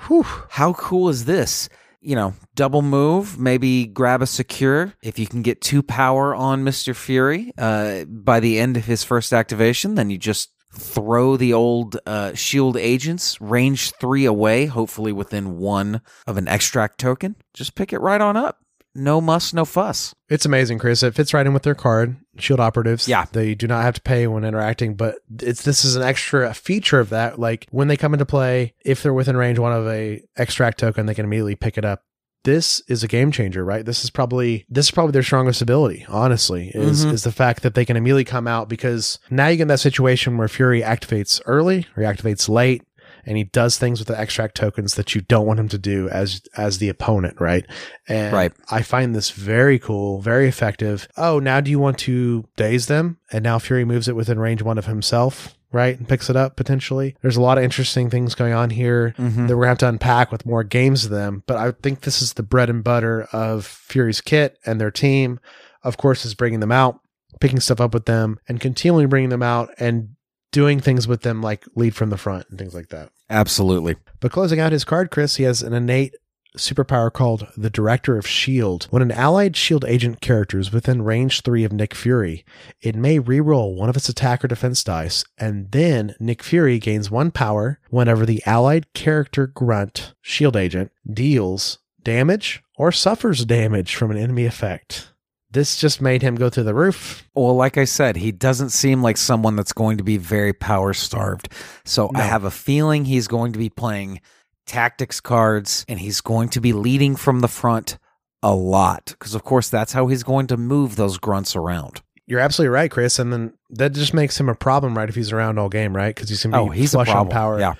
[0.06, 0.26] Whew.
[0.50, 1.68] How cool is this?
[2.00, 4.94] You know, double move, maybe grab a secure.
[5.02, 6.94] If you can get two power on Mr.
[6.94, 11.98] Fury uh, by the end of his first activation, then you just throw the old
[12.06, 17.36] uh, shield agents range three away, hopefully within one of an extract token.
[17.54, 18.58] Just pick it right on up.
[18.94, 20.14] No muss, no fuss.
[20.28, 21.02] It's amazing, Chris.
[21.02, 23.06] It fits right in with their card, Shield Operatives.
[23.06, 23.26] Yeah.
[23.30, 26.98] They do not have to pay when interacting, but it's this is an extra feature
[26.98, 27.38] of that.
[27.38, 31.06] Like when they come into play, if they're within range one of a extract token,
[31.06, 32.02] they can immediately pick it up
[32.44, 33.84] this is a game changer, right?
[33.84, 37.12] This is probably this is probably their strongest ability, honestly, is Mhm.
[37.12, 39.80] is the fact that they can immediately come out because now you get in that
[39.80, 42.82] situation where Fury activates early reactivates late
[43.26, 46.08] and he does things with the extract tokens that you don't want him to do
[46.08, 47.66] as as the opponent, right?
[48.08, 48.52] And Right.
[48.70, 51.08] I find this very cool, very effective.
[51.16, 53.18] Oh, now do you want to daze them?
[53.32, 55.98] And now Fury moves it within range one of himself, right?
[55.98, 57.14] And picks it up potentially.
[57.22, 59.48] There's a lot of interesting things going on here Mhm.
[59.48, 61.42] that we're gonna have to unpack with more games of them.
[61.46, 65.40] But I think this is the bread and butter of Fury's kit and their team.
[65.82, 67.00] Of course, is bringing them out,
[67.40, 70.10] picking stuff up with them, and continually bringing them out and
[70.50, 73.10] doing things with them like lead from the front and things like that.
[73.28, 73.96] Absolutely.
[74.20, 76.14] But closing out his card, Chris, he has an innate
[76.58, 78.86] superpower called the Director of S.H.I.E.L.D.
[78.90, 79.88] When an allied S.H.I.E.L.D.
[79.88, 82.44] agent character is within range 3 of Nick Fury,
[82.80, 87.10] it may reroll one of its attack or defense dice, and then Nick Fury gains
[87.10, 90.58] one power whenever the allied character grunt, S.H.I.E.L.D.
[90.58, 95.12] agent, deals damage or suffers damage from an enemy effect.
[95.50, 97.26] This just made him go through the roof.
[97.34, 100.92] Well, like I said, he doesn't seem like someone that's going to be very power
[100.92, 101.48] starved.
[101.84, 104.20] So I have a feeling he's going to be playing
[104.68, 107.98] tactics cards and he's going to be leading from the front
[108.42, 109.06] a lot.
[109.18, 112.02] Because, of course, that's how he's going to move those grunts around.
[112.26, 113.18] You're absolutely right, Chris.
[113.18, 115.08] And then that just makes him a problem, right?
[115.08, 116.14] If he's around all game, right?
[116.14, 117.58] Because he's going to oh, be Oh, he's a flush on power.
[117.58, 117.74] Yeah.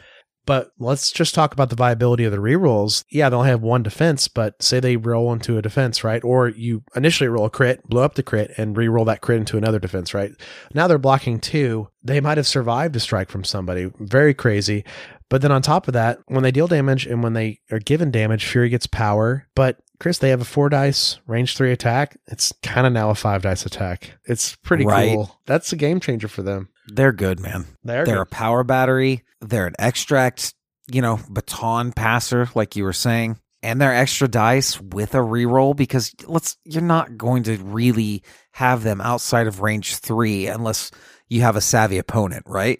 [0.46, 3.04] But let's just talk about the viability of the rerolls.
[3.10, 6.24] Yeah, they only have one defense, but say they roll into a defense, right?
[6.24, 9.58] Or you initially roll a crit, blow up the crit, and re-roll that crit into
[9.58, 10.32] another defense, right?
[10.72, 11.90] Now they're blocking two.
[12.02, 13.92] They might have survived a strike from somebody.
[14.00, 14.86] Very crazy.
[15.30, 18.10] But then on top of that, when they deal damage and when they are given
[18.10, 19.46] damage, Fury gets power.
[19.54, 22.16] But Chris, they have a four dice range three attack.
[22.28, 24.12] It's kind of now a five dice attack.
[24.24, 25.12] It's pretty Right.
[25.14, 25.38] cool.
[25.46, 26.68] That's a game changer for them.
[26.86, 27.66] They're good, man.
[27.84, 28.22] They're, They're good.
[28.22, 29.24] a power battery.
[29.40, 30.54] They're an extract,
[30.90, 33.38] you know, baton passer, like you were saying.
[33.62, 38.84] And they're extra dice with a reroll because let's you're not going to really have
[38.84, 40.92] them outside of range three unless
[41.28, 42.78] you have a savvy opponent, right?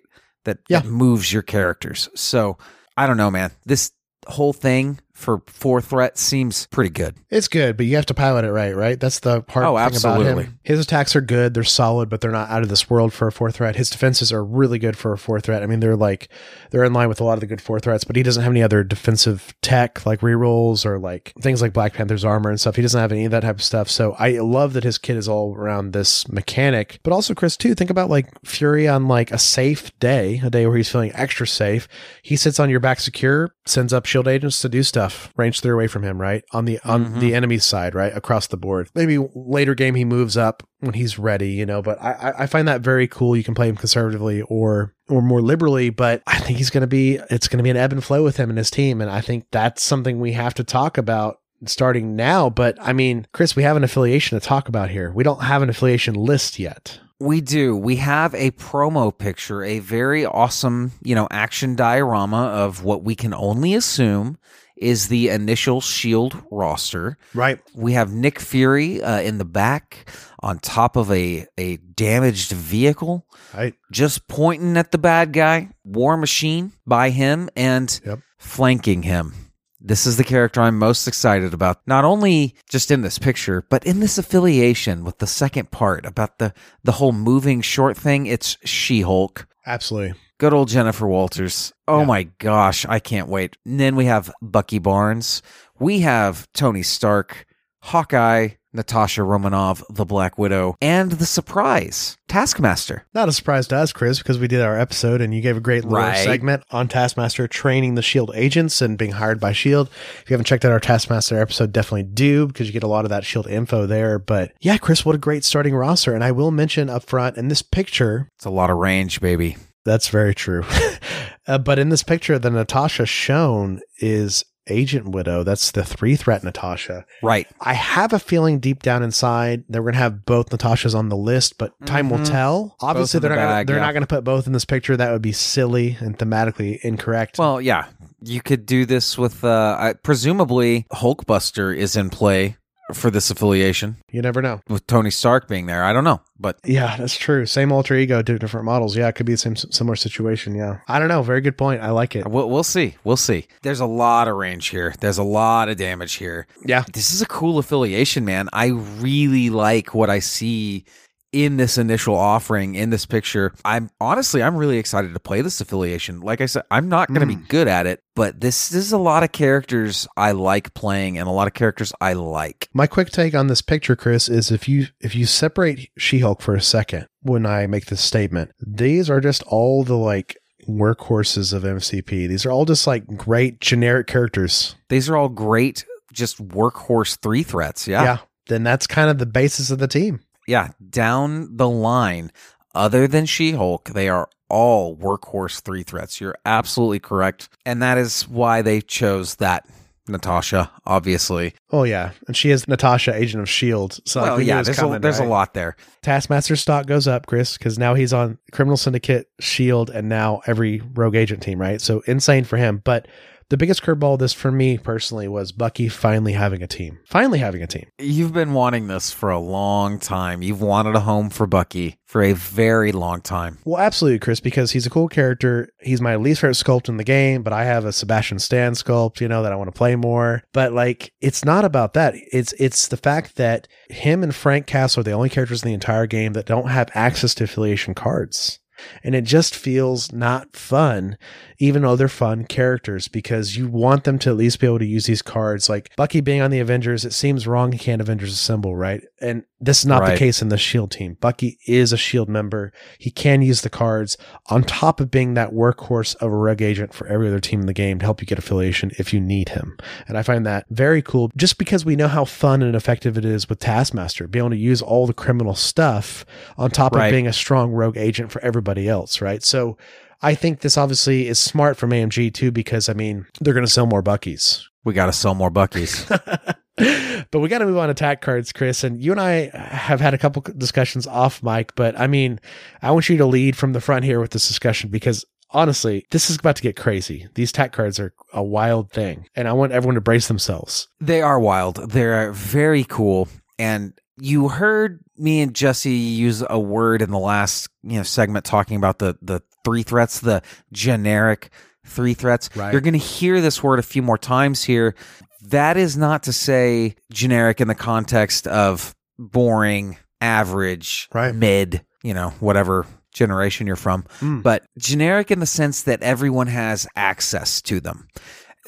[0.49, 0.81] That, Yeah.
[0.81, 2.09] that moves your characters.
[2.15, 2.57] So
[2.97, 3.51] I don't know, man.
[3.67, 3.93] This
[4.27, 7.17] whole thing for four threat seems pretty good.
[7.29, 8.99] It's good, but you have to pilot it right, right?
[9.01, 10.45] That's the hard Oh, thing about absolutely.
[10.45, 10.59] him.
[10.63, 13.33] His attacks are good, they're solid, but they're not out of this world for a
[13.33, 13.77] four threat.
[13.77, 15.63] His defenses are really good for a four threat.
[15.63, 16.29] I mean, they're like
[16.71, 18.53] they're in line with a lot of the good four threats, but he doesn't have
[18.53, 22.77] any other defensive tech like rerolls or like things like Black Panther's armor and stuff.
[22.77, 23.91] He doesn't have any of that type of stuff.
[23.91, 27.01] So I love that his kit is all around this mechanic.
[27.03, 30.67] But also, Chris, too, think about like Fury on like a safe day, a day
[30.67, 31.89] where he's feeling extra safe.
[32.23, 35.73] He sits on your back secure, sends up shield agents to do stuff, range three
[35.73, 36.45] away from him, right?
[36.53, 37.21] On the on Mhm.
[37.21, 38.15] the enemy side, right?
[38.17, 38.89] Across the board.
[38.95, 42.47] Maybe later game he moves up when he's ready, you know, but I, I- I
[42.47, 43.37] find that very cool.
[43.37, 47.19] You can play him conservatively or or more liberally, but I think he's gonna be
[47.31, 49.01] it's gonna be an ebb and flow with him and his team.
[49.01, 52.49] And I think that's something we have to talk about starting now.
[52.51, 55.11] But I mean, Chris, we have an affiliation to talk about here.
[55.13, 57.01] We don't have an affiliation list yet.
[57.21, 57.75] We do.
[57.77, 63.17] We have a promo picture, a very awesome, you know, action diorama of what we
[63.17, 64.39] can only assume
[64.81, 67.19] is the initial Shield roster.
[67.35, 67.59] Right.
[67.75, 70.09] We have Nick Fury uh, in the back
[70.41, 73.75] on top of a a damaged vehicle, Right.
[73.91, 78.21] just pointing at the bad guy, War Machine by him and Yep.
[78.39, 79.35] flanking him.
[79.81, 83.85] This is the character I'm most excited about, not only just in this picture, but
[83.85, 88.27] in this affiliation with the second part about the the whole moving short thing.
[88.27, 89.47] It's She-Hulk.
[89.69, 90.15] Absolutely.
[90.39, 91.73] Good old Jennifer Walters.
[91.87, 92.07] Oh Yeah.
[92.07, 93.57] my gosh, I can't wait.
[93.67, 95.43] And then we have Bucky Barnes.
[95.79, 97.45] We have Tony Stark,
[97.83, 103.07] Hawkeye, Natasha Romanoff, the Black Widow, and the surprise, Taskmaster.
[103.15, 105.61] Not a surprise to us, Chris, because we did our episode and you gave a
[105.61, 106.17] great little Right.
[106.25, 109.89] segment on Taskmaster training the Shield agents and being hired by Shield.
[110.23, 113.05] If you haven't checked out our Taskmaster episode, definitely do because you get a lot
[113.05, 114.19] of that Shield info there.
[114.19, 116.15] But yeah, Chris, what a great starting roster.
[116.15, 119.57] And I will mention up front in this picture, It's a lot of range, baby.
[119.85, 120.65] that's very true.
[121.47, 125.43] uh, but in this picture, the Natasha shown is Agent Widow.
[125.45, 127.05] That's the three threat Natasha.
[127.23, 127.47] Right.
[127.61, 131.17] I have a feeling deep down inside that we're gonna have both Natashas on the
[131.17, 132.31] list, but time will Mhm.
[132.31, 132.77] tell.
[132.81, 133.83] Obviously, they're the not gonna, they're yeah.
[133.83, 134.97] not going to put both in this picture.
[134.97, 137.39] That would be silly and thematically incorrect.
[137.39, 137.87] Well, yeah.
[138.21, 142.57] You could do this with, uh, I, presumably, Hulkbuster is in play
[142.93, 144.61] for this affiliation you never know.
[144.69, 145.85] with Tony Stark being there.
[145.85, 147.45] I don't know, but Yeah, that's true.
[147.47, 148.97] Same alter ego, two different models.
[148.97, 150.55] Yeah, it could be the same similar situation.
[150.55, 151.23] Yeah, I don't know.
[151.23, 151.83] Very good point.
[151.83, 152.27] I like it.
[152.27, 152.97] we'll, we'll see.
[153.05, 153.47] We'll see.
[153.63, 154.95] There's a lot of range here.
[155.01, 156.47] There's a lot of damage here.
[156.65, 158.49] Yeah, This is a cool affiliation, man.
[158.53, 160.85] I really like what I see
[161.33, 163.53] in this initial offering in this picture.
[163.65, 166.21] I'm honestly, I'm really excited to play this affiliation.
[166.21, 167.45] Like I said, I'm not going to be hmm.
[167.49, 171.29] good at it, but this, this is a lot of characters I like playing and
[171.29, 172.69] a lot of characters I like.
[172.73, 176.55] My quick take on this picture, Chris, is if you if you separate She-Hulk for
[176.55, 181.63] a second when I make this statement, these are just all the like workhorses of
[181.63, 182.29] MCP.
[182.29, 184.77] These are all just like great generic characters.
[184.89, 187.89] These are all great, just workhorse three threats.
[187.89, 188.03] Yeah.
[188.03, 188.19] yeah.
[188.47, 190.21] Then that's kind of the basis of the team.
[190.49, 190.71] Yeah.
[190.91, 192.33] Down the line,
[192.75, 196.21] other than She Hulk, they are all workhorse three threats.
[196.21, 197.49] You're absolutely correct.
[197.67, 199.67] And that is why they chose that
[200.09, 201.55] Natasha, obviously.
[201.71, 204.01] Oh yeah, and she is Natasha, Agent of Shield.
[204.05, 205.77] So well, we knew it yeah, there's, coming, a, there's a lot there.
[206.03, 210.81] Taskmaster stock goes up, Chris, because now he's on Criminal Syndicate, Shield, and now every
[210.95, 211.81] Rogue Agent team, right?
[211.81, 212.81] So insane for him.
[212.85, 213.07] But
[213.51, 216.99] the biggest curveball of this for me personally was Bucky finally having a team.
[217.07, 217.87] Finally having a team.
[217.99, 220.43] You've been wanting this for a long time.
[220.43, 223.59] You've wanted a home for Bucky for a very long time.
[223.65, 225.71] Well, absolutely, Chris, because he's a cool character.
[225.81, 229.21] He's my least favorite sculpt in the game, but I have a Sebastian Stan sculpt,
[229.21, 230.43] you know, that I want to play more.
[230.53, 232.15] But like, it's not about that.
[232.17, 235.75] It's it's the fact that him and Frank Castle are the only characters in the
[235.75, 238.61] entire game that don't have access to affiliation cards.
[239.03, 241.17] And it just feels not fun,
[241.59, 244.87] even though they're fun characters, because you want them to at least be able to
[244.87, 245.69] use these cards.
[245.69, 249.03] Like Bucky being on the Avengers, it seems wrong he can't Avengers assemble, right?
[249.21, 250.13] And this is not Right.
[250.13, 251.17] the case in the Shield team.
[251.21, 252.73] Bucky is a Shield member.
[252.99, 256.95] He can use the cards on top of being that workhorse of a reg agent
[256.95, 259.49] for every other team in the game to help you get affiliation if you need
[259.51, 259.77] him.
[260.07, 263.25] And I find that very cool just because we know how fun and effective it
[263.25, 266.25] is with Taskmaster, being able to use all the criminal stuff
[266.57, 267.07] on top Right.
[267.07, 269.43] of being a strong rogue agent for everybody else, right?
[269.43, 269.77] So
[270.23, 273.73] I think this obviously is smart from AMG too, because I mean, they're going to
[273.73, 274.65] sell more Buckies.
[274.85, 276.09] We got to sell more Buckies.
[277.31, 278.85] but we got to move on to attack cards, Chris.
[278.85, 282.41] And you and I have had a couple discussions off mic, but I mean,
[282.83, 286.31] I want you to lead from the front here with this discussion because honestly, this
[286.31, 287.29] is about to get crazy.
[287.35, 290.89] These tack cards are a wild thing, and I want everyone to brace themselves.
[291.01, 291.91] They are wild.
[291.91, 293.29] They're very cool.
[293.59, 298.45] And you heard me and Jesse use a word in the last you know segment
[298.45, 300.43] talking about the the three threats, the
[300.73, 301.51] generic
[301.87, 302.51] three threats.
[302.55, 302.73] Right.
[302.73, 304.95] You're going to hear this word a few more times here.
[305.43, 311.35] That is not to say generic in the context of boring, average, Right.
[311.35, 314.43] mid, you know, whatever generation you're from, Mm.
[314.43, 318.07] but generic in the sense that everyone has access to them.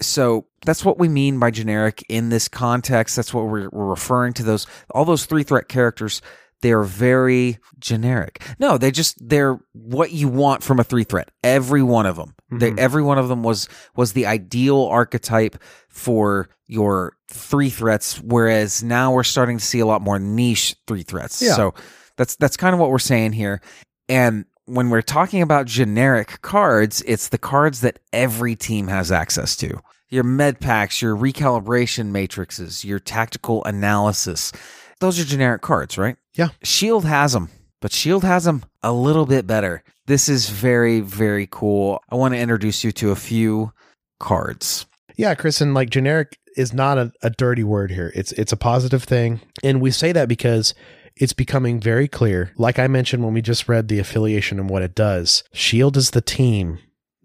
[0.00, 3.16] So that's what we mean by generic in this context.
[3.16, 6.22] That's what we're, we're referring to those all those three threat characters.
[6.62, 8.42] They're very generic.
[8.58, 11.30] No, they just they're what you want from a three threat.
[11.42, 12.34] Every one of them.
[12.50, 12.78] They, Mhm.
[12.78, 15.56] every one of them was was the ideal archetype
[15.88, 18.20] for your three threats.
[18.20, 21.40] Whereas now we're starting to see a lot more niche three threats.
[21.40, 21.54] Yeah.
[21.54, 21.74] So
[22.16, 23.60] that's that's kind of what we're saying here.
[24.08, 29.56] And when we're talking about generic cards, it's the cards that every team has access
[29.56, 29.80] to.
[30.10, 34.52] Your med packs, your recalibration matrices, your tactical analysis.
[35.00, 36.16] Those are generic cards, right?
[36.34, 36.48] Yeah.
[36.62, 37.48] Shield has them,
[37.80, 39.82] but Shield has them a little bit better.
[40.06, 42.02] This is very, very cool.
[42.10, 43.72] I want to introduce you to a few
[44.18, 44.86] cards.
[45.16, 48.12] Yeah, Chris, and like generic is not a, a dirty word here.
[48.14, 49.40] It's it's a positive thing.
[49.62, 50.74] And we say that because
[51.16, 52.52] it's becoming very clear.
[52.56, 56.10] Like I mentioned when we just read the affiliation and what it does, Shield is
[56.10, 56.78] the team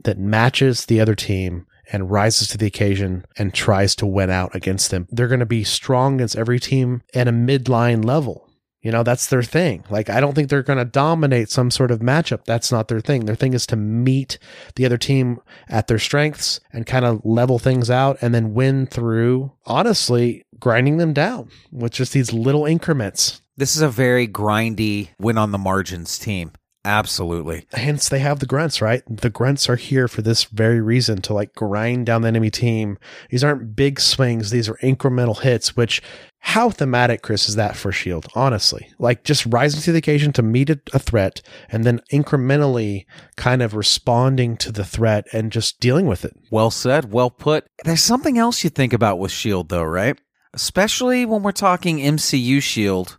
[0.03, 4.56] that matches the other team and rises to the occasion and tries to win out
[4.56, 5.08] against them.
[5.12, 8.50] They're going to be strong against every team at a midline level.
[8.82, 9.84] You know, that's their thing.
[9.90, 12.46] Like, I don't think they're going to dominate some sort of matchup.
[12.46, 13.26] That's not their thing.
[13.26, 14.38] Their thing is to meet
[14.76, 18.86] the other team at their strengths and kind of level things out and then win
[18.86, 23.42] through, honestly, grinding them down with just these little increments.
[23.58, 26.52] This is a very grindy, win on the margins team.
[26.86, 27.66] Absolutely.
[27.74, 29.02] Hence, they have the grunts, right?
[29.10, 33.00] The grunts are here for this very reason to like grind down the enemy team.
[33.32, 36.04] These aren't big swings, these are incremental hits, which
[36.42, 38.28] how thematic, Chris, is that for Shield?
[38.36, 43.08] Honestly, like just rising to the occasion to meet a, a threat and then incrementally
[43.36, 46.38] kind of responding to the threat and just dealing with it.
[46.52, 47.66] Well said, well put.
[47.84, 50.20] There's something else you think about with Shield, though, right?
[50.54, 53.18] Especially when we're talking MCU Shield.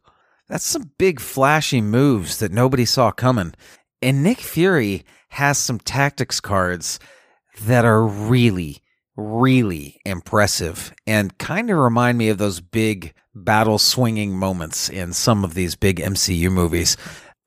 [0.49, 3.55] That's some big flashy moves that nobody saw coming.
[4.01, 7.01] And Nick Fury has some tactics cards
[7.63, 8.79] that are really,
[9.17, 15.45] really impressive and kind of remind me of those big battle swinging moments in some
[15.45, 16.97] of these big MCU movies.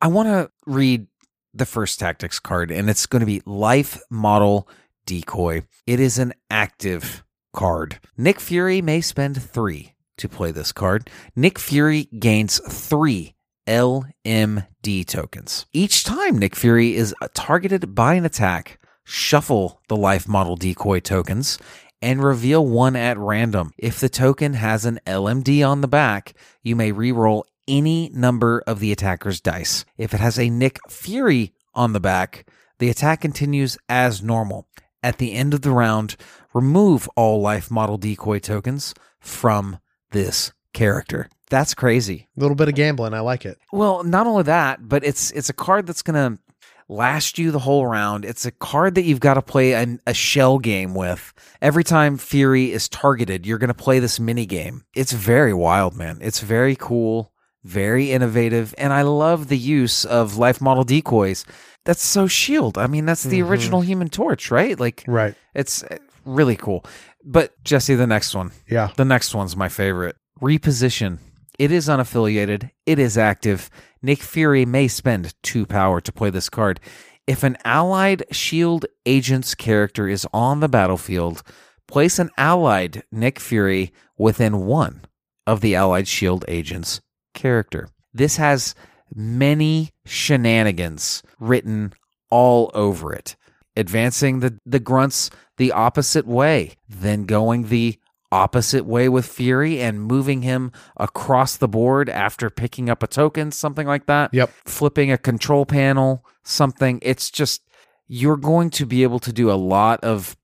[0.02, 1.08] I want to read
[1.54, 4.68] the first tactics card, and it's going to be Life Model
[5.06, 5.64] Decoy.
[5.88, 7.24] It is an active
[7.54, 8.00] card.
[8.18, 11.10] Nick Fury may spend three to play this card.
[11.36, 13.36] Nick Fury gains three
[13.68, 15.66] LMD tokens.
[15.74, 21.60] Each time Nick Fury is targeted by an attack, shuffle the life model decoy tokens
[22.02, 23.72] and reveal one at random.
[23.78, 28.80] If the token has an LMD on the back, you may reroll any number of
[28.80, 29.86] the attacker's dice.
[29.98, 32.48] If it has a Nick Fury on the back,
[32.80, 34.68] the attack continues as normal.
[35.04, 36.16] At the end of the round,
[36.54, 39.80] remove all life model decoy tokens from
[40.12, 41.30] this character.
[41.50, 42.28] That's crazy.
[42.38, 43.14] A little bit of gambling.
[43.14, 43.58] I like it.
[43.72, 46.42] Well, not only that, but it's it's a card that's going to
[46.88, 48.24] last you the whole round.
[48.26, 51.34] It's a card that you've got to play a, a shell game with.
[51.62, 54.84] Every time Fury is targeted, you're going to play this mini game.
[54.96, 56.20] It's very wild, man.
[56.22, 57.32] It's very cool,
[57.64, 61.46] very innovative, and I love the use of life model decoys.
[61.86, 62.78] That's so Shield.
[62.78, 64.80] I mean, that's the original Human Torch, right?
[64.80, 65.34] Like, Right.
[65.56, 66.86] it's uh, really cool.
[67.24, 68.52] But Jesse, the next one.
[68.70, 68.92] Yeah.
[68.96, 70.16] The next one's my favorite.
[70.42, 71.20] Reposition.
[71.58, 72.72] It is unaffiliated.
[72.86, 73.70] It is active.
[74.02, 76.80] Nick Fury may spend two power to play this card.
[77.28, 81.44] If an allied shield agent's character is on the battlefield,
[81.88, 85.06] place an allied Nick Fury within one
[85.46, 87.02] of the allied shield agent's
[87.34, 87.90] character.
[88.14, 88.74] This has
[89.14, 91.94] many shenanigans written
[92.30, 93.36] all over it.
[93.76, 97.98] Advancing the, the grunts the opposite way, then going the
[98.32, 103.52] opposite way with Fury and moving him across the board after picking up a token,
[103.52, 104.34] something like that.
[104.34, 104.52] Yep.
[104.66, 107.00] Flipping a control panel, something.
[107.02, 107.62] It's just,
[108.08, 110.36] you're going to be able to do a lot of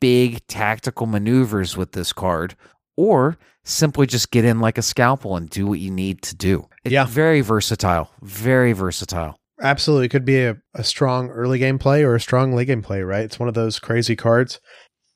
[0.00, 2.56] big tactical maneuvers with this card,
[2.96, 6.68] or simply just get in like a scalpel and do what you need to do.
[6.84, 7.06] It's Yeah.
[7.06, 8.10] very versatile.
[8.22, 9.36] Very versatile.
[9.60, 10.06] Absolutely.
[10.06, 13.02] It could be a, a strong early game play or a strong late game play,
[13.02, 13.24] right?
[13.24, 14.60] It's one of those crazy cards.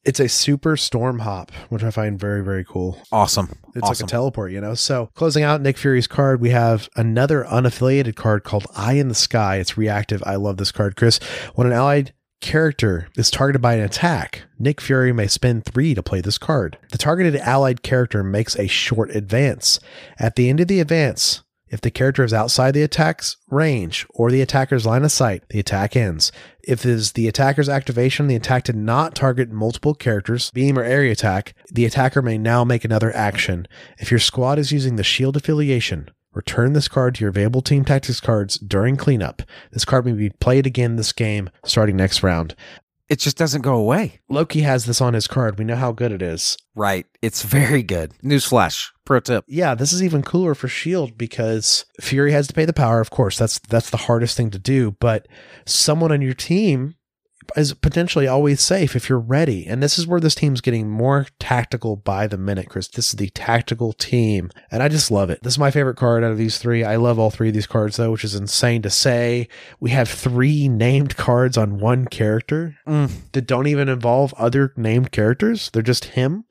[0.05, 3.03] It's a super storm hop, which I find very, very cool.
[3.11, 3.59] Awesome.
[3.75, 4.05] It's awesome.
[4.05, 4.75] like a teleport, you know?
[4.75, 9.15] So, closing out Nick Fury's card, we have another unaffiliated card called Eye in the
[9.15, 9.57] Sky.
[9.57, 10.23] It's reactive.
[10.25, 11.19] I love this card, Chris.
[11.57, 16.03] When an allied character is targeted by an attack, Nick Fury may spend three to
[16.03, 16.79] play this card.
[16.93, 19.81] The targeted allied character makes a short advance.
[20.19, 24.31] At the end of the advance, if the character is outside the attack's range or
[24.31, 26.33] the attacker's line of sight, the attack ends.
[26.63, 30.83] If it is the attacker's activation, the attack did not target multiple characters, beam or
[30.83, 33.67] area attack, the attacker may now make another action.
[33.99, 37.85] If your squad is using the shield affiliation, return this card to your available team
[37.85, 39.43] tactics cards during cleanup.
[39.73, 42.55] This card may be played again this game starting next round.
[43.09, 44.21] It just doesn't go away.
[44.29, 45.59] Loki has this on his card.
[45.59, 46.59] We know how good it is.
[46.75, 47.07] Right.
[47.23, 48.13] It's very good.
[48.23, 48.91] Newsflash.
[49.09, 49.45] Pro tip.
[49.49, 53.01] Yeah, this is even cooler for Shield because Fury has to pay the power.
[53.01, 54.91] Of course, that's that's the hardest thing to do.
[55.01, 55.27] But
[55.65, 56.95] someone on your team
[57.57, 59.67] is potentially always safe if you're ready.
[59.67, 62.87] And this is where this team's getting more tactical by the minute, Chris.
[62.89, 65.43] This is the tactical team, and I just love it.
[65.43, 66.85] This is my favorite card out of these three.
[66.85, 69.49] I love all three of these cards though, which is insane to say.
[69.81, 73.11] We have three named cards on one character Mm.
[73.33, 75.71] that don't even involve other named characters.
[75.73, 76.45] They're just him.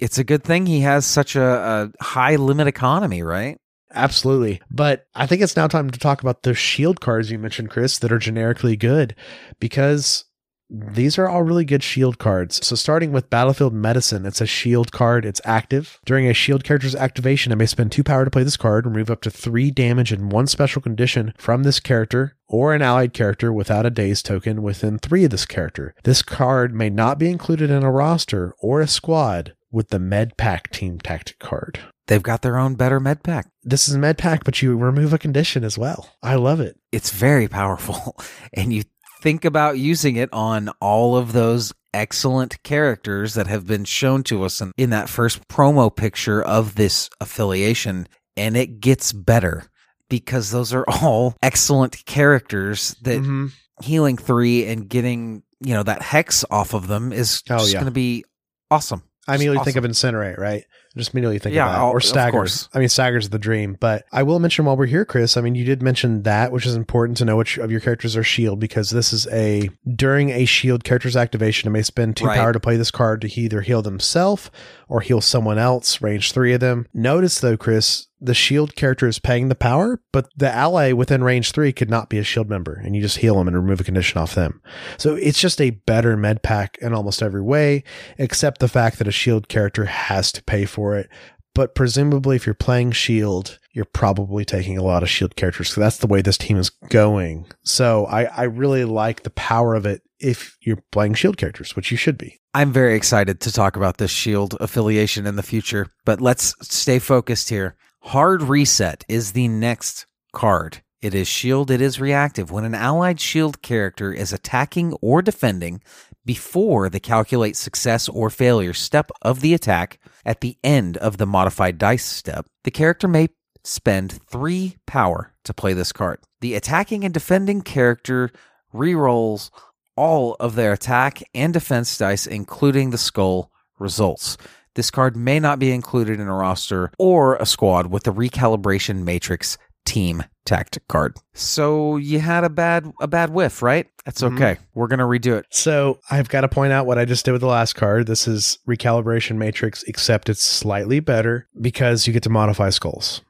[0.00, 3.58] It's a good thing he has such a, a high limit economy, right?
[3.92, 4.60] Absolutely.
[4.70, 7.98] But I think it's now time to talk about the shield cards you mentioned, Chris,
[7.98, 9.14] that are generically good
[9.58, 10.24] because
[10.70, 12.64] these are all really good shield cards.
[12.64, 15.24] So starting with Battlefield Medicine, it's a shield card.
[15.24, 15.98] It's active.
[16.04, 18.94] During a shield character's activation, it may spend two power to play this card, and
[18.94, 23.12] remove up to three damage in one special condition from this character or an allied
[23.12, 25.94] character without a daze token within three of this character.
[26.04, 30.36] This card may not be included in a roster or a squad with the Med
[30.36, 31.80] Pack team tactic card.
[32.06, 33.46] They've got their own better med pack.
[33.62, 36.10] This is med pack, but you remove a condition as well.
[36.22, 36.76] I love it.
[36.90, 38.16] It's very powerful.
[38.52, 38.82] And you
[39.22, 44.42] think about using it on all of those excellent characters that have been shown to
[44.42, 48.08] us in, in that first promo picture of this affiliation.
[48.36, 49.64] And it gets better
[50.08, 53.46] because those are all excellent characters that Mm-hmm.
[53.82, 57.78] healing three and getting, you know, that hex off of them is Oh, just yeah.
[57.78, 58.24] going to be
[58.70, 59.02] awesome.
[59.30, 60.64] I immediately Just think of incinerate, right?
[60.96, 61.80] Just immediately think Yeah, that.
[61.80, 62.68] oh, Or staggers.
[62.74, 63.76] I mean, staggers the dream.
[63.78, 65.36] But I will mention while we're here, Chris.
[65.36, 68.16] I mean, you did mention that, which is important to know which of your characters
[68.16, 72.26] are shield because this is a during a shield character's activation, it may spend two
[72.26, 72.36] Right.
[72.38, 74.50] power to play this card to either heal themselves
[74.88, 76.02] or heal someone else.
[76.02, 76.86] Range three of them.
[76.92, 81.52] Notice though, Chris, the shield character is paying the power, but the ally within range
[81.52, 83.84] three could not be a shield member, and you just heal them and remove a
[83.84, 84.60] condition off them.
[84.98, 87.82] So it's just a better med pack in almost every way,
[88.18, 91.08] except the fact that a shield character has to pay for it.
[91.54, 95.70] But presumably, if you're playing shield, you're probably taking a lot of shield characters.
[95.70, 97.46] So that's the way this team is going.
[97.62, 101.90] So I, I really like the power of it if you're playing shield characters, which
[101.90, 102.40] you should be.
[102.54, 106.98] I'm very excited to talk about this Shield affiliation in the future, but let's stay
[106.98, 107.76] focused here.
[108.00, 110.82] Hard Reset is the next card.
[111.00, 112.50] It is shield, it is reactive.
[112.50, 115.80] When an allied shield character is attacking or defending
[116.24, 121.26] before the calculate success or failure step of the attack at the end of the
[121.26, 123.28] modified dice step, the character may
[123.64, 126.18] spend three power to play this card.
[126.40, 128.30] The attacking and defending character
[128.74, 129.50] rerolls
[129.96, 134.36] all of their attack and defense dice, including the skull results.
[134.74, 139.02] This card may not be included in a roster or a squad with the recalibration
[139.02, 141.16] matrix team tactic card.
[141.32, 143.86] So you had a bad a bad whiff, right?
[144.04, 144.36] That's mm-hmm.
[144.36, 144.58] okay.
[144.74, 145.46] We're gonna redo it.
[145.50, 148.06] So I've got to point out what I just did with the last card.
[148.06, 153.22] This is recalibration matrix, except it's slightly better because you get to modify skulls.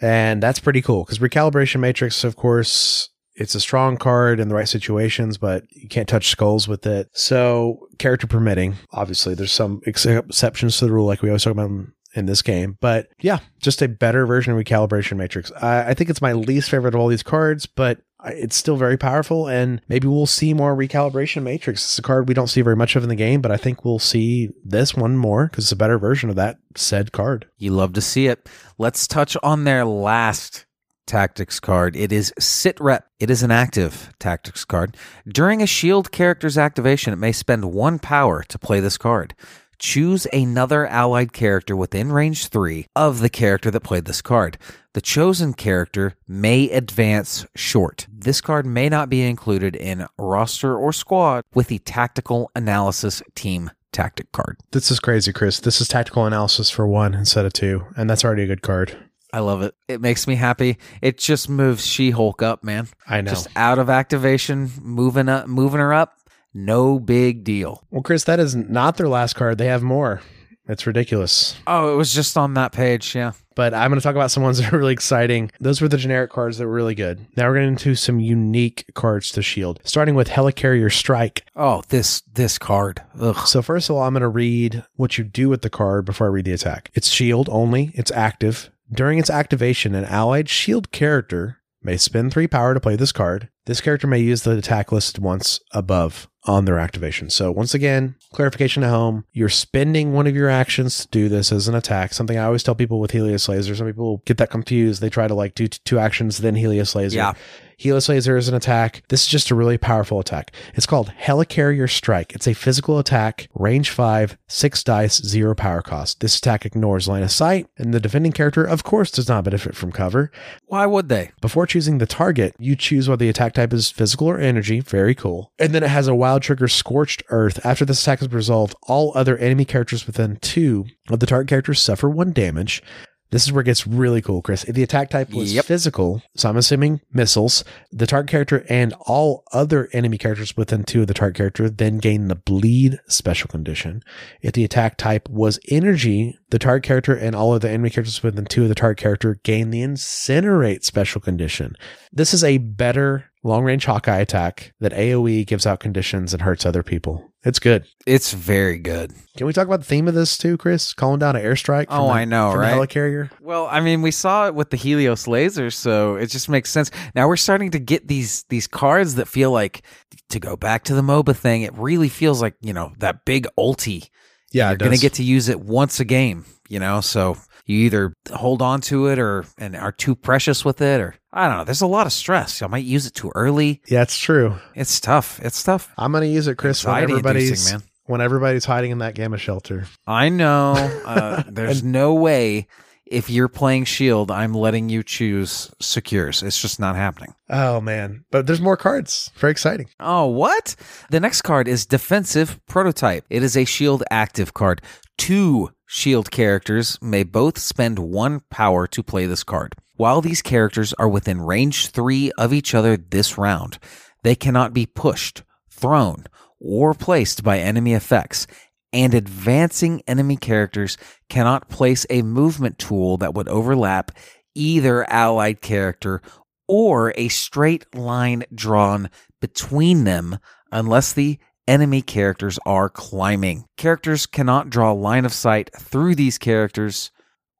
[0.00, 4.54] And that's pretty cool because recalibration matrix, of course, it's a strong card in the
[4.54, 7.08] right situations, but you can't touch skulls with it.
[7.12, 11.52] So character permitting, obviously, there's some ex- exceptions to the rule, like we always talk
[11.52, 11.70] about
[12.16, 12.76] in- this game.
[12.80, 15.52] But yeah, just a better version of recalibration matrix.
[15.52, 18.96] I, I think it's my least favorite of all these cards, but it's still very
[18.96, 19.46] powerful.
[19.48, 21.84] And maybe we'll see more recalibration matrix.
[21.84, 23.84] It's a card we don't see very much of in the game, but I think
[23.84, 27.46] we'll see this one more because it's a better version of that said card.
[27.58, 28.48] You love to see it.
[28.78, 30.66] Let's touch on their last
[31.06, 31.94] tactics card.
[31.94, 33.06] It is Sit Rep.
[33.20, 34.96] It is an active tactics card.
[35.28, 39.34] During a shield character's activation, it may spend one power to play this card.
[39.78, 44.58] Choose another allied character within range 3 of the character that played this card.
[44.94, 48.06] The chosen character may advance short.
[48.10, 53.70] This card may not be included in roster or squad with the tactical analysis team
[53.92, 54.58] tactic card.
[54.72, 55.60] This is crazy, Chris.
[55.60, 58.96] This is tactical analysis for one instead of two, and that's already a good card.
[59.32, 59.74] I love it.
[59.88, 60.78] It makes me happy.
[61.02, 62.88] It just moves She-Hulk up, man.
[63.06, 63.30] I know.
[63.30, 66.18] Just out of activation, moving up, moving her up.
[66.56, 67.84] No big deal.
[67.90, 69.58] Well, Chris, that is not their last card.
[69.58, 70.22] They have more.
[70.66, 71.54] It's ridiculous.
[71.66, 73.14] Oh, it was just on that page.
[73.14, 73.32] Yeah.
[73.54, 75.50] But I'm going to talk about some ones that are really exciting.
[75.60, 77.26] Those were the generic cards that were really good.
[77.36, 81.44] Now we're getting into some unique cards to Shield, starting with Helicarrier Strike.
[81.54, 83.02] Oh, this this card.
[83.20, 83.46] Ugh.
[83.46, 86.26] So first of all, I'm going to read what you do with the card before
[86.26, 86.90] I read the attack.
[86.94, 87.92] It's Shield only.
[87.94, 88.70] It's active.
[88.90, 93.48] During its activation, an allied Shield character may spend three power to play this card.
[93.64, 97.30] This character may use the attack listed once above on their activation.
[97.30, 101.50] So once again, clarification at home, you're spending one of your actions to do this
[101.50, 102.12] as an attack.
[102.12, 103.74] Something I always tell people with Helios Laser.
[103.74, 105.00] Some people get that confused.
[105.00, 107.16] They try to like do two actions, then Helios Laser.
[107.16, 107.32] Yeah.
[107.78, 109.02] Helios Laser is an attack.
[109.08, 110.50] This is just a really powerful attack.
[110.72, 112.32] It's called Helicarrier Strike.
[112.34, 116.20] It's a physical attack, range 5, 6 dice, 0 power cost.
[116.20, 119.76] This attack ignores line of sight, and the defending character, of course, does not benefit
[119.76, 120.32] from cover.
[120.64, 121.32] Why would they?
[121.42, 124.80] Before choosing the target, you choose whether the attack type is physical or energy.
[124.80, 125.52] Very cool.
[125.58, 127.64] And then it has a wild trigger Scorched Earth.
[127.64, 131.82] After this attack is resolved, all other enemy characters within two of the target characters
[131.82, 132.82] suffer one damage.
[133.30, 134.64] This is where it gets really cool, Chris.
[134.64, 135.64] If the attack type was Yep.
[135.64, 141.00] physical, so I'm assuming missiles, the target character and all other enemy characters within two
[141.02, 144.02] of the target character then gain the bleed special condition.
[144.42, 148.22] If the attack type was energy, the target character and all of the enemy characters
[148.22, 151.74] within two of the target character gain the incinerate special condition.
[152.12, 156.66] This is a better long range Hawkeye attack that AoE gives out conditions and hurts
[156.66, 157.32] other people.
[157.44, 157.86] It's good.
[158.06, 159.12] It's very good.
[159.36, 160.92] Can we talk about the theme of this too, Chris?
[160.92, 161.86] Calling down an airstrike.
[161.86, 162.70] from Oh, the- I know, from right?
[162.74, 163.30] The helicarrier.
[163.40, 166.90] Well, I mean, we saw it with the Helios laser, so it just makes sense.
[167.14, 169.82] Now we're starting to get these these cards that feel like
[170.30, 171.62] to go back to the MOBA thing.
[171.62, 174.08] It really feels like you know that big ulti.
[174.52, 176.46] Yeah, You're going to get to use it once a game.
[176.68, 177.36] You know, so
[177.66, 181.48] you either hold on to it or and are too precious with it, or I
[181.48, 181.64] don't know.
[181.64, 182.62] There's a lot of stress.
[182.62, 183.82] I might use it too early.
[183.88, 184.54] Yeah, it's true.
[184.74, 185.40] It's tough.
[185.42, 185.92] It's tough.
[185.98, 187.82] I'm going to use it, Chris, when everybody's man.
[188.04, 189.86] when everybody's hiding in that gamma shelter.
[190.06, 190.74] I know.
[191.06, 192.66] Uh, there's no way
[193.06, 196.42] if you're playing Shield, I'm letting you choose secures.
[196.42, 197.34] It's just not happening.
[197.48, 199.30] Oh man, but there's more cards.
[199.36, 199.88] Very exciting.
[200.00, 200.74] Oh, what?
[201.10, 203.24] The next card is Defensive Prototype.
[203.30, 204.82] It is a Shield active card.
[205.16, 209.74] Two Shield characters may both spend one power to play this card.
[209.94, 213.78] While these characters are within range three of each other this round,
[214.22, 216.26] they cannot be pushed, thrown,
[216.60, 218.46] or placed by enemy effects.
[218.92, 224.10] And advancing enemy characters cannot place a movement tool that would overlap
[224.54, 226.20] either allied character
[226.66, 229.08] or a straight line drawn
[229.40, 230.38] between them
[230.72, 231.38] unless the
[231.68, 233.64] enemy characters are climbing.
[233.76, 237.10] Characters cannot draw line of sight through these characters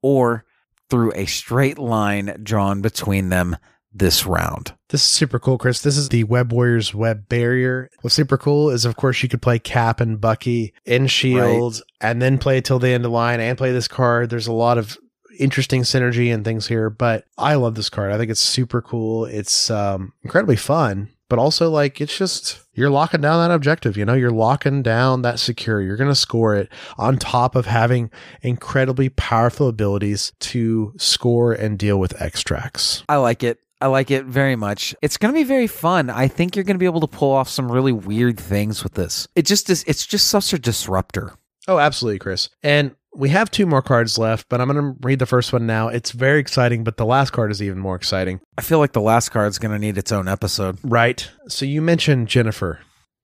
[0.03, 0.45] or
[0.89, 3.57] through a straight line drawn between them
[3.93, 4.75] this round.
[4.91, 5.81] This is super cool, Chris.
[5.81, 7.91] This is the Web Warriors Web Barrier.
[8.03, 12.21] What's super cool is, of course, you could play Cap and Bucky in Shield and
[12.21, 14.31] then play till the end of line and play this card.
[14.31, 14.99] There's a lot of
[15.39, 18.13] interesting synergy and things here, but I love this card.
[18.13, 19.25] I think it's super cool.
[19.25, 23.97] It's um, incredibly fun, but also like it's just you're locking down that objective.
[23.97, 25.81] You know, you're locking down that secure.
[25.81, 26.69] You're going to score it
[26.99, 28.11] on top of having
[28.43, 33.03] incredibly powerful abilities to score and deal with extracts.
[33.09, 33.59] I like it.
[33.81, 34.95] I like it very much.
[35.03, 36.09] It's going to be very fun.
[36.09, 38.95] I think you're going to be able to pull off some really weird things with
[38.95, 39.29] this.
[39.35, 39.85] It just is.
[39.87, 41.35] It's just such a disruptor.
[41.69, 42.49] Oh, absolutely, Chris.
[42.63, 45.67] And we have two more cards left, but I'm going to read the first one
[45.67, 45.89] now.
[45.89, 48.41] It's very exciting, but the last card is even more exciting.
[48.59, 50.79] I feel like the last card's going to need its own episode.
[50.83, 51.29] Right.
[51.49, 52.81] So you mentioned Jennifer.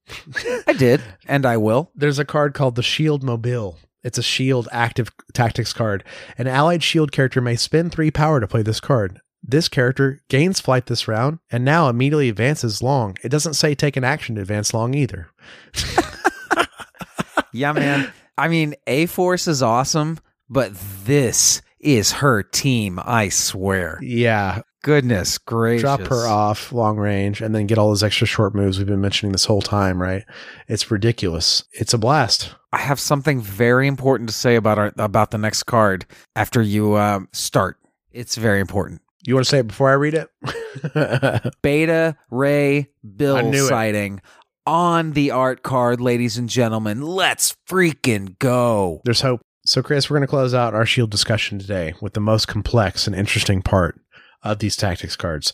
[0.67, 1.91] I did, and I will.
[1.95, 3.79] There's a card called the Shield Mobile.
[4.03, 6.03] It's a shield active tactics card.
[6.37, 9.21] An allied shield character may spend three power to play this card.
[9.45, 13.17] This character gains flight this round and now immediately advances long.
[13.23, 15.29] It doesn't say take an action to advance long either.
[17.53, 18.13] Yeah, man.
[18.39, 20.19] I mean, A Force is awesome,
[20.49, 20.73] but
[21.05, 23.99] this is her team, I swear.
[24.03, 24.63] Yeah.
[24.83, 25.83] Goodness gracious.
[25.83, 29.01] Drop her off long range and then get all those extra short moves we've been
[29.01, 30.25] mentioning this whole time, right?
[30.67, 31.65] It's ridiculous.
[31.73, 32.55] It's a blast.
[32.73, 36.05] I have something very important to say about our, about the next card
[36.35, 37.79] after you uh, start.
[38.11, 39.03] It's very important.
[39.25, 41.53] You want to say it before I read it?
[41.63, 44.21] Beta Ray Bill sighting
[44.67, 47.03] on the art card, ladies and gentlemen.
[47.03, 49.01] Let's freaking go.
[49.05, 49.41] There's hope.
[49.65, 53.07] So, Chris, we're going to close out our shield discussion today with the most complex
[53.07, 54.01] and interesting part
[54.43, 55.53] of these tactics cards.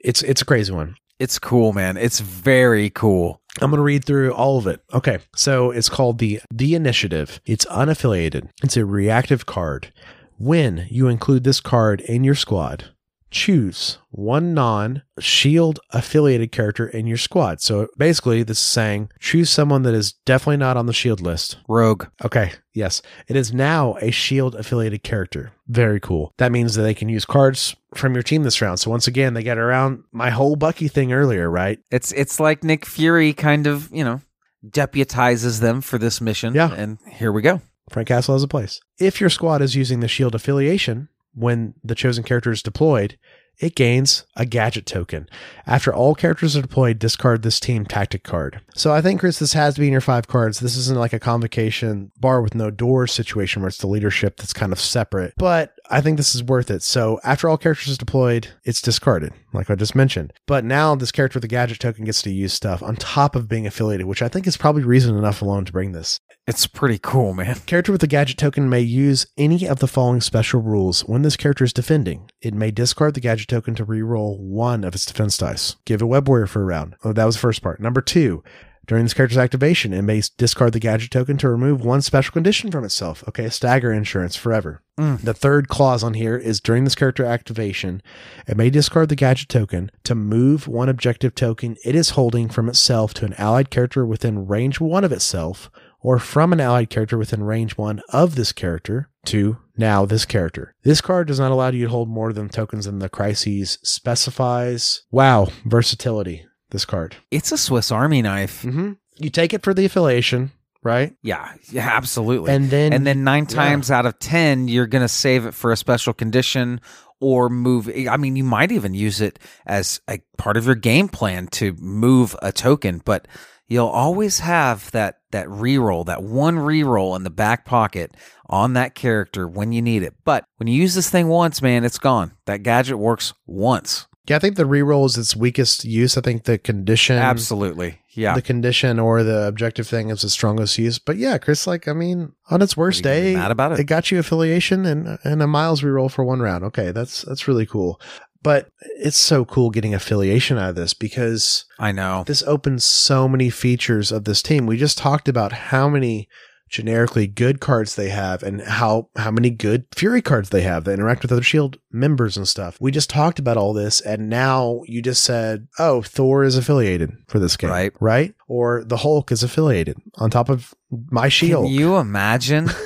[0.00, 0.96] It's it's a crazy one.
[1.18, 1.96] It's cool, man.
[1.96, 3.40] It's very cool.
[3.60, 4.80] I'm going to read through all of it.
[4.92, 5.18] Okay.
[5.36, 7.40] So it's called the the initiative.
[7.46, 8.48] It's unaffiliated.
[8.62, 9.92] It's a reactive card.
[10.36, 12.92] When you include this card in your squad,
[13.34, 17.60] choose one non shield affiliated character in your squad.
[17.60, 21.58] So basically this is saying choose someone that is definitely not on the shield list.
[21.68, 22.06] Rogue.
[22.24, 22.52] Okay.
[22.72, 23.02] Yes.
[23.26, 25.52] It is now a shield affiliated character.
[25.66, 26.32] Very cool.
[26.38, 28.78] That means that they can use cards from your team this round.
[28.78, 31.80] So once again, they get around my whole Bucky thing earlier, right?
[31.90, 34.20] It's it's like Nick Fury kind of, you know,
[34.64, 36.54] deputizes them for this mission.
[36.54, 36.72] Yeah.
[36.72, 37.60] And here we go.
[37.90, 38.80] Frank Castle has a place.
[38.98, 43.18] If your squad is using the shield affiliation when the chosen character is deployed,
[43.60, 45.28] it gains a gadget token.
[45.66, 48.60] After all characters are deployed, discard this team tactic card.
[48.74, 50.60] So I think, Chris, this has to be in your five cards.
[50.60, 54.52] This isn't like a convocation bar with no doors situation where it's the leadership that's
[54.52, 55.34] kind of separate.
[55.36, 56.82] But I think this is worth it.
[56.82, 60.32] So after all characters is deployed, it's discarded, like I just mentioned.
[60.46, 63.48] But now this character with the gadget token gets to use stuff on top of
[63.48, 66.20] being affiliated, which I think is probably reason enough alone to bring this.
[66.46, 67.56] It's pretty cool, man.
[67.66, 71.36] Character with the gadget token may use any of the following special rules when this
[71.36, 72.30] character is defending.
[72.40, 75.76] It may discard the gadget token to reroll one of its defense dice.
[75.84, 76.96] Give a web warrior for a round.
[77.04, 77.80] Oh, that was the first part.
[77.80, 78.42] Number two,
[78.86, 82.70] during this character's activation, it may discard the gadget token to remove one special condition
[82.70, 83.24] from itself.
[83.28, 84.82] Okay, stagger insurance forever.
[84.98, 85.20] Mm.
[85.20, 88.02] The third clause on here is during this character activation,
[88.46, 92.68] it may discard the gadget token to move one objective token it is holding from
[92.68, 95.70] itself to an allied character within range one of itself,
[96.00, 100.74] or from an allied character within range one of this character to now this character.
[100.82, 105.02] This card does not allow you to hold more than tokens than the crises specifies.
[105.10, 106.46] Wow, versatility.
[106.70, 107.16] This card.
[107.30, 108.62] It's a Swiss Army knife.
[108.62, 108.92] Mm-hmm.
[109.16, 110.50] You take it for the affiliation,
[110.82, 111.14] right?
[111.22, 112.52] Yeah, yeah, absolutely.
[112.52, 113.54] And then- and then nine yeah.
[113.56, 116.80] times out of ten, you're gonna save it for a special condition
[117.20, 117.88] or move.
[118.10, 121.74] I mean, you might even use it as a part of your game plan to
[121.78, 123.28] move a token, but
[123.68, 128.94] you'll always have that that reroll, that one reroll in the back pocket on that
[128.94, 130.14] character when you need it.
[130.24, 132.32] But when you use this thing once, man, it's gone.
[132.46, 134.06] That gadget works once.
[134.26, 136.16] Yeah, I think the reroll is its weakest use.
[136.16, 137.98] I think the condition, Absolutely.
[138.12, 138.34] Yeah.
[138.34, 140.98] the condition or the objective thing is the strongest use.
[140.98, 143.50] But yeah, Chris, like I mean, on its worst Are you gonna be day, mad
[143.50, 143.80] about it?
[143.80, 146.64] it got you affiliation and and a miles reroll for one round.
[146.64, 148.00] Okay, that's that's really cool.
[148.42, 148.68] But
[148.98, 152.24] it's so cool getting affiliation out of this because I know.
[152.26, 154.66] this opens so many features of this team.
[154.66, 156.28] We just talked about how many
[156.74, 160.94] generically good cards they have and how how many good fury cards they have that
[160.94, 162.76] interact with other shield members and stuff.
[162.80, 167.12] We just talked about all this and now you just said, "Oh, Thor is affiliated
[167.28, 167.92] for this game." Right.
[168.00, 168.34] Right?
[168.48, 170.74] Or the Hulk is affiliated on top of
[171.10, 171.66] my shield.
[171.66, 172.68] Can you imagine?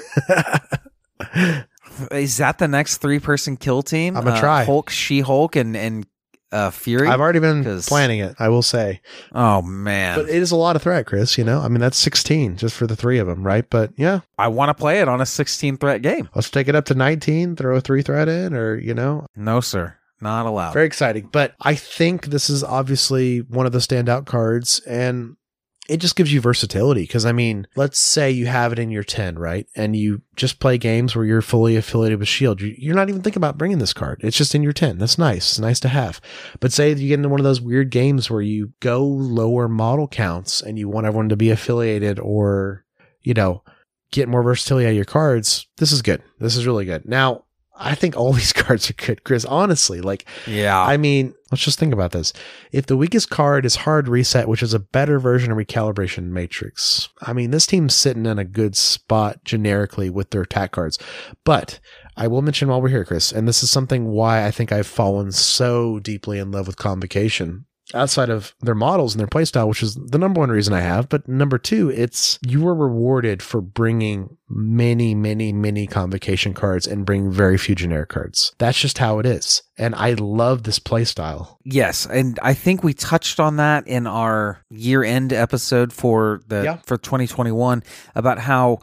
[2.13, 4.17] Is that the next three person kill team?
[4.17, 4.65] I'ma Uh, try.
[4.65, 6.07] Hulk, She Hulk, and and
[6.53, 7.09] uh, Fury.
[7.09, 9.01] I've already been 'Cause- planning it, I will say.
[9.35, 11.61] oh man, But it is a lot of threat, Chris, you know?
[11.61, 13.65] I mean, that's 16 just for the three of them, right?
[13.69, 16.29] But yeah, I want to play it on a 16 threat game.
[16.35, 19.61] let's take it up to 19, throw a three threat in, or, you know, No,
[19.61, 20.73] sir, not allowed.
[20.73, 21.29] very exciting.
[21.33, 24.81] But I think this is obviously one of the standout cards.
[24.87, 25.37] And
[25.89, 27.07] it just gives you versatility.
[27.07, 29.67] Cause I mean, let's say you have it in your 10, right?
[29.75, 32.61] And you just play games where you're fully affiliated with Shield.
[32.61, 34.21] You're not even thinking about bringing this card.
[34.23, 34.99] It's just in your 10.
[34.99, 35.51] That's nice.
[35.51, 36.21] It's nice to have.
[36.61, 40.07] But say you get into one of those weird games where you go lower model
[40.07, 42.85] counts and you want everyone to be affiliated or,
[43.23, 43.63] you know,
[44.13, 45.67] get more versatility out of your cards.
[45.79, 46.23] This is good.
[46.39, 47.07] This is really good.
[47.07, 47.45] Now,
[47.79, 49.45] I think all these cards are good, Chris.
[49.45, 50.81] Honestly, like, Yeah.
[50.81, 52.33] I mean, let's just think about this.
[52.73, 57.09] If the weakest card is Hard Reset, which is a better version of Recalibration Matrix,
[57.23, 60.99] I mean, this team's sitting in a good spot generically with their attack cards.
[61.45, 61.81] But
[62.17, 64.87] I will mention while we're here, Chris, and this is something why I think I've
[64.87, 67.67] fallen so deeply in love with Convocation.
[67.95, 71.09] Outside of their models and their playstyle, which is the number one reason I have,
[71.09, 77.07] but number two, it's you were rewarded for bringing many, many, many convocation cards and
[77.07, 78.53] bringing very few generic cards.
[78.59, 79.63] That's just how it is.
[79.79, 81.57] And I love this playstyle.
[81.65, 86.77] Yes, and I think we touched on that in our year-end episode for the Yeah.
[86.85, 87.83] for 2021
[88.15, 88.79] about how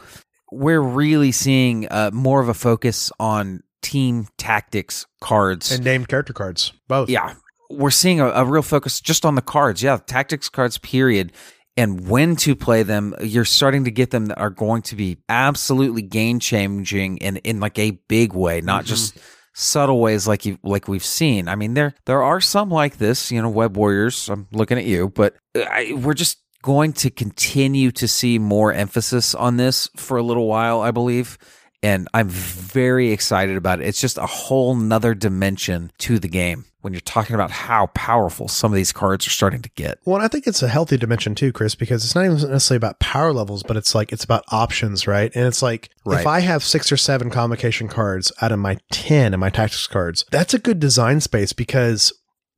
[0.51, 5.71] we're really seeing uh, more of a focus on team tactics cards.
[5.71, 6.71] And named character cards.
[6.87, 7.09] Both.
[7.09, 7.33] yeah,
[7.69, 9.81] we're seeing a, a real focus just on the cards.
[9.81, 11.31] Yeah, tactics cards, period.
[11.77, 15.17] And when to play them, you're starting to get them that are going to be
[15.27, 18.89] absolutely game changing in, in like a big way, not mm-hmm.
[18.89, 19.17] just
[19.53, 21.47] subtle ways like you like we've seen.
[21.47, 24.29] I mean, there there are some like this, you know, Web Warriors.
[24.29, 29.35] I'm looking at you, but I, we're just going to continue to see more emphasis
[29.35, 31.37] on this for a little while, I believe.
[31.85, 33.85] And I'm very excited about it.
[33.85, 38.47] It's just a whole nother dimension to the game when you're talking about how powerful
[38.47, 39.99] some of these cards are starting to get.
[40.03, 42.77] Well, and I think it's a healthy dimension too, Chris, because it's not even necessarily
[42.77, 45.31] about power levels, but it's like it's about options, right?
[45.35, 49.33] And it's like if I have six or seven convocation cards out of my ten
[49.35, 52.11] and my tactics cards, that's a good design space because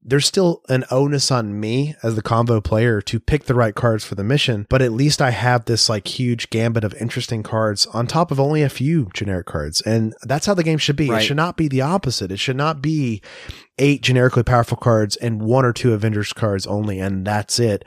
[0.08, 4.05] there's still an onus on me as the convo player to pick the right cards
[4.05, 7.86] for the mission, but at least I have this like huge gambit of interesting cards
[7.88, 9.82] on top of only a few generic cards.
[9.82, 11.10] And that's how the game should be.
[11.10, 12.32] It should not be the opposite.
[12.32, 13.22] It should not be
[13.78, 17.84] eight generically powerful cards and one or two Avengers cards only, and that's it.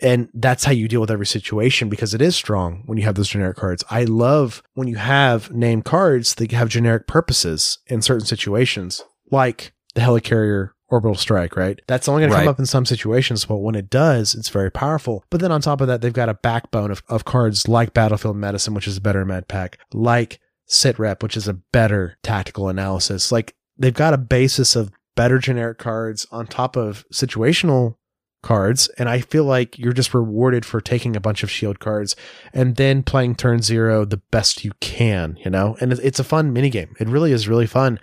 [0.00, 3.14] And that's how you deal with every situation because it is strong when you have
[3.14, 3.84] those generic cards.
[3.90, 9.72] I love when you have named cards that have generic purposes in certain situations, like
[9.94, 11.80] the helicarrier orbital strike, right?
[11.86, 14.70] That's only going to come up in some situations, but when it does, it's very
[14.70, 15.24] powerful.
[15.30, 18.36] But then on top of that, they've got a backbone of, of cards like Battlefield
[18.36, 22.68] Medicine, which is a better med pack, like Sit Rep, which is a better tactical
[22.68, 23.32] analysis.
[23.32, 27.96] Like they've got a basis of better generic cards on top of situational
[28.42, 28.88] cards.
[28.98, 32.16] And I feel like you're just rewarded for taking a bunch of shield cards
[32.52, 35.76] and then playing turn zero the best you can, you know?
[35.80, 36.88] And it's- a fun minigame.
[37.00, 37.98] It really is really fun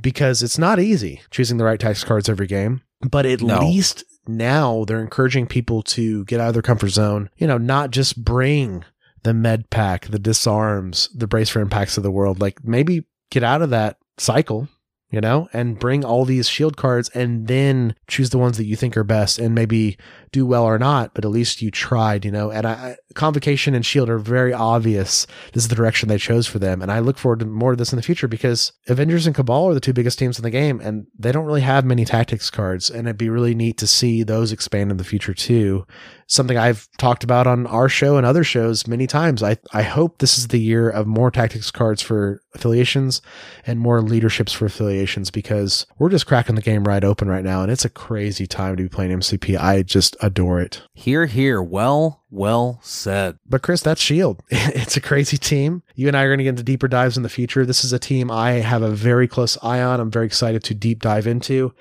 [0.00, 3.60] because it's not easy choosing the right tax cards every game, but at No.
[3.60, 7.90] least now they're encouraging people to get out of their comfort zone, you know, not
[7.90, 8.84] just bring
[9.22, 12.40] the med pack, the disarms, the brace for impacts of the world.
[12.40, 14.68] Like maybe get out of that cycle,
[15.10, 18.76] you know, and bring all these shield cards and then choose the ones that you
[18.76, 19.38] think are best.
[19.38, 19.98] And maybe
[20.32, 22.50] do well or not, but at least you tried, you know.
[22.50, 25.26] And I, Convocation and Shield are very obvious.
[25.52, 26.80] This is the direction they chose for them.
[26.80, 29.68] And I look forward to more of this in the future because Avengers and Cabal
[29.68, 32.50] are the two biggest teams in the game and they don't really have many tactics
[32.50, 32.88] cards.
[32.88, 35.86] And it'd be really neat to see those expand in the future too.
[36.28, 39.42] Something I've talked about on our show and other shows many times.
[39.42, 43.20] I, I hope this is the year of more tactics cards for affiliations
[43.66, 47.62] and more leaderships for affiliations because we're just cracking the game right open right now.
[47.62, 49.58] And it's a crazy time to be playing MCP.
[49.58, 50.82] I just adore it.
[50.94, 51.62] Here, here.
[51.62, 53.36] Well, well said.
[53.46, 54.42] But Chris, that's Shield.
[54.50, 55.82] It's a crazy team.
[55.94, 57.64] You and I are going to get into deeper dives in the future.
[57.66, 60.00] This is a team I have a very close eye on.
[60.00, 61.74] I'm very excited to deep dive into.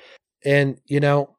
[0.46, 1.36] And, you know,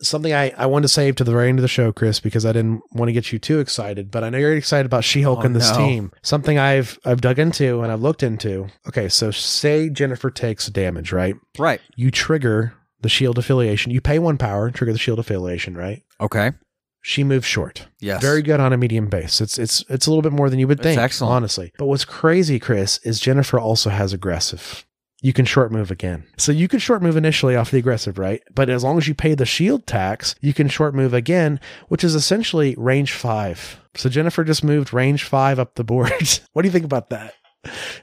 [0.00, 2.46] something I, I wanted to save to the very end of the show, Chris, because
[2.46, 5.40] I didn't want to get you too excited, but I know you're excited about She-Hulk
[5.40, 5.78] Oh, and this no.
[5.78, 6.12] team.
[6.22, 8.68] Something I've I've dug into and I've looked into.
[8.86, 11.34] Okay, so say Jennifer takes damage, right?
[11.58, 11.80] Right.
[11.96, 13.92] You trigger the shield affiliation.
[13.92, 16.02] You pay one power, trigger the shield affiliation, right?
[16.20, 16.52] Okay.
[17.00, 17.86] She moves short.
[18.00, 18.20] Yes.
[18.20, 19.40] Very good on a medium base.
[19.40, 21.32] It's it's it's a little bit more than you would It's think, excellent.
[21.32, 21.72] honestly.
[21.78, 24.84] But what's crazy, Chris, is Jennifer also has aggressive.
[25.20, 26.26] You can short move again.
[26.36, 28.40] So you can short move initially off the aggressive, right?
[28.54, 32.04] But as long as you pay the shield tax, you can short move again, which
[32.04, 33.80] is essentially range five.
[33.96, 36.12] So Jennifer just moved range five up the board.
[36.52, 37.34] what do you think about that?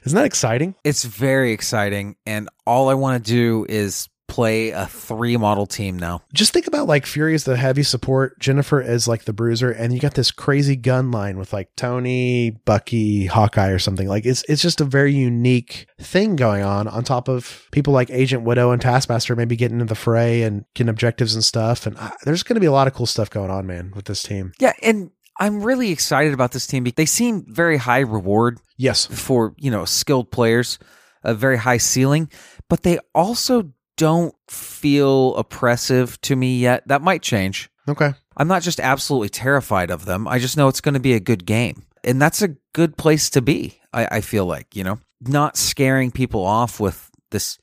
[0.04, 0.74] Isn't that exciting?
[0.84, 2.16] It's very exciting.
[2.26, 6.20] And all I want to do is play a three model team now.
[6.32, 9.92] just think about like Fury is the heavy support, Jennifer is like the bruiser, and
[9.94, 14.08] you got this crazy gun line with like Tony, Bucky, Hawkeye, or something.
[14.08, 16.88] Like it's it's just a very unique thing going on.
[16.88, 20.64] On top of people like Agent Widow and Taskmaster maybe getting into the fray and
[20.74, 21.86] getting objectives and stuff.
[21.86, 24.06] And uh, there's going to be a lot of cool stuff going on, man, with
[24.06, 24.52] this team.
[24.58, 24.72] Yeah.
[24.82, 26.84] And I'm really excited about this team.
[26.84, 29.06] Because they seem very high reward Yes.
[29.06, 30.78] for you know skilled players,
[31.22, 32.30] a very high ceiling,
[32.68, 36.86] but they also don't feel oppressive to me yet.
[36.88, 37.70] That might change.
[37.88, 38.12] Okay.
[38.36, 40.28] I'm not just absolutely terrified of them.
[40.28, 41.84] I just know it's going to be a good game.
[42.04, 46.10] And that's a good place to be, I, I feel like, you know, not scaring
[46.10, 47.58] people off with this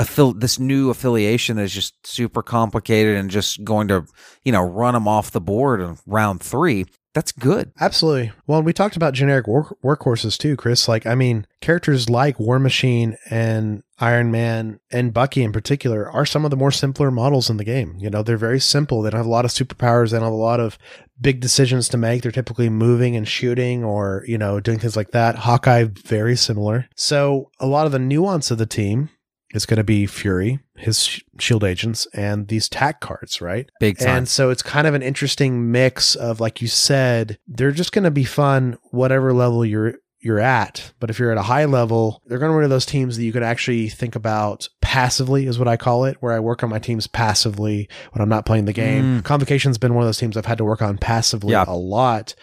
[0.00, 4.06] affil- this new affiliation that is just super complicated and just going to,
[4.44, 6.86] you know, run them off the board in round three.
[7.14, 7.72] That's good.
[7.80, 8.30] Absolutely.
[8.46, 10.86] Well, we talked about generic work- workhorses too, Chris.
[10.86, 16.24] Like, I mean, characters like War Machine and Iron Man and Bucky in particular are
[16.24, 17.96] some of the more simpler models in the game.
[17.98, 19.02] You know, they're very simple.
[19.02, 20.10] They don't have a lot of superpowers.
[20.10, 20.78] They don't have a lot of
[21.20, 22.22] big decisions to make.
[22.22, 25.36] They're typically moving and shooting or, you know, doing things like that.
[25.36, 26.88] Hawkeye, very similar.
[26.94, 29.10] So a lot of the nuance of the team
[29.54, 33.68] is going to be Fury, his shield agents, and these tack cards, right?
[33.80, 34.08] Big time.
[34.08, 38.04] And so it's kind of an interesting mix of, like you said, they're just going
[38.04, 40.92] to be fun, whatever level you're you're at.
[41.00, 43.16] But if you're at a high level, they're going to be one of those teams
[43.16, 46.62] that you could actually think about passively, is what I call it, where I work
[46.62, 49.20] on my teams passively when I'm not playing the game.
[49.20, 49.24] Mm.
[49.24, 51.64] Convocation's been one of those teams I've had to work on passively Yeah.
[51.68, 52.34] a lot.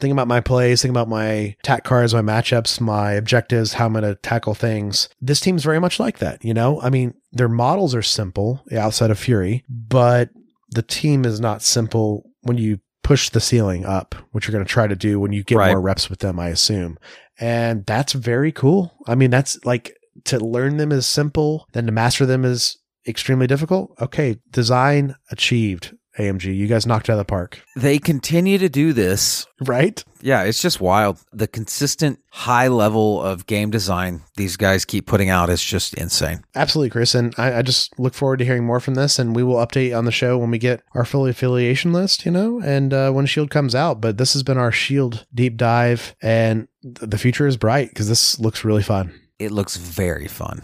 [0.00, 3.92] Think about my plays, think about my tack cards, my matchups, my objectives, how I'm
[3.92, 5.08] going to tackle things.
[5.20, 6.80] This team's very much like that, you know?
[6.82, 10.30] I mean, their models are simple outside of Fury, but
[10.70, 14.68] the team is not simple when you push the ceiling up, which you're going to
[14.72, 15.70] try to do when you get Right.
[15.70, 16.98] more reps with them, I assume.
[17.38, 18.92] And that's very cool.
[19.06, 23.46] I mean, that's like to learn them is simple, then to master them is extremely
[23.46, 23.92] difficult.
[24.00, 25.94] Okay, design achieved.
[26.18, 30.04] AMG, you guys knocked it out of the park, they continue to do this right?
[30.20, 31.18] Yeah, it's just wild.
[31.32, 36.44] The consistent high level of game design these guys keep putting out is just insane.
[36.54, 37.14] Absolutely, Chris.
[37.14, 39.18] And I, I just look forward to hearing more from this.
[39.18, 42.30] And we will update on the show when we get our fully affiliation list, you
[42.30, 44.00] know, and uh, when Shield comes out.
[44.00, 48.08] But this has been our Shield deep dive, and th- the future is bright because
[48.08, 49.12] this looks really fun.
[49.38, 50.62] It looks very fun.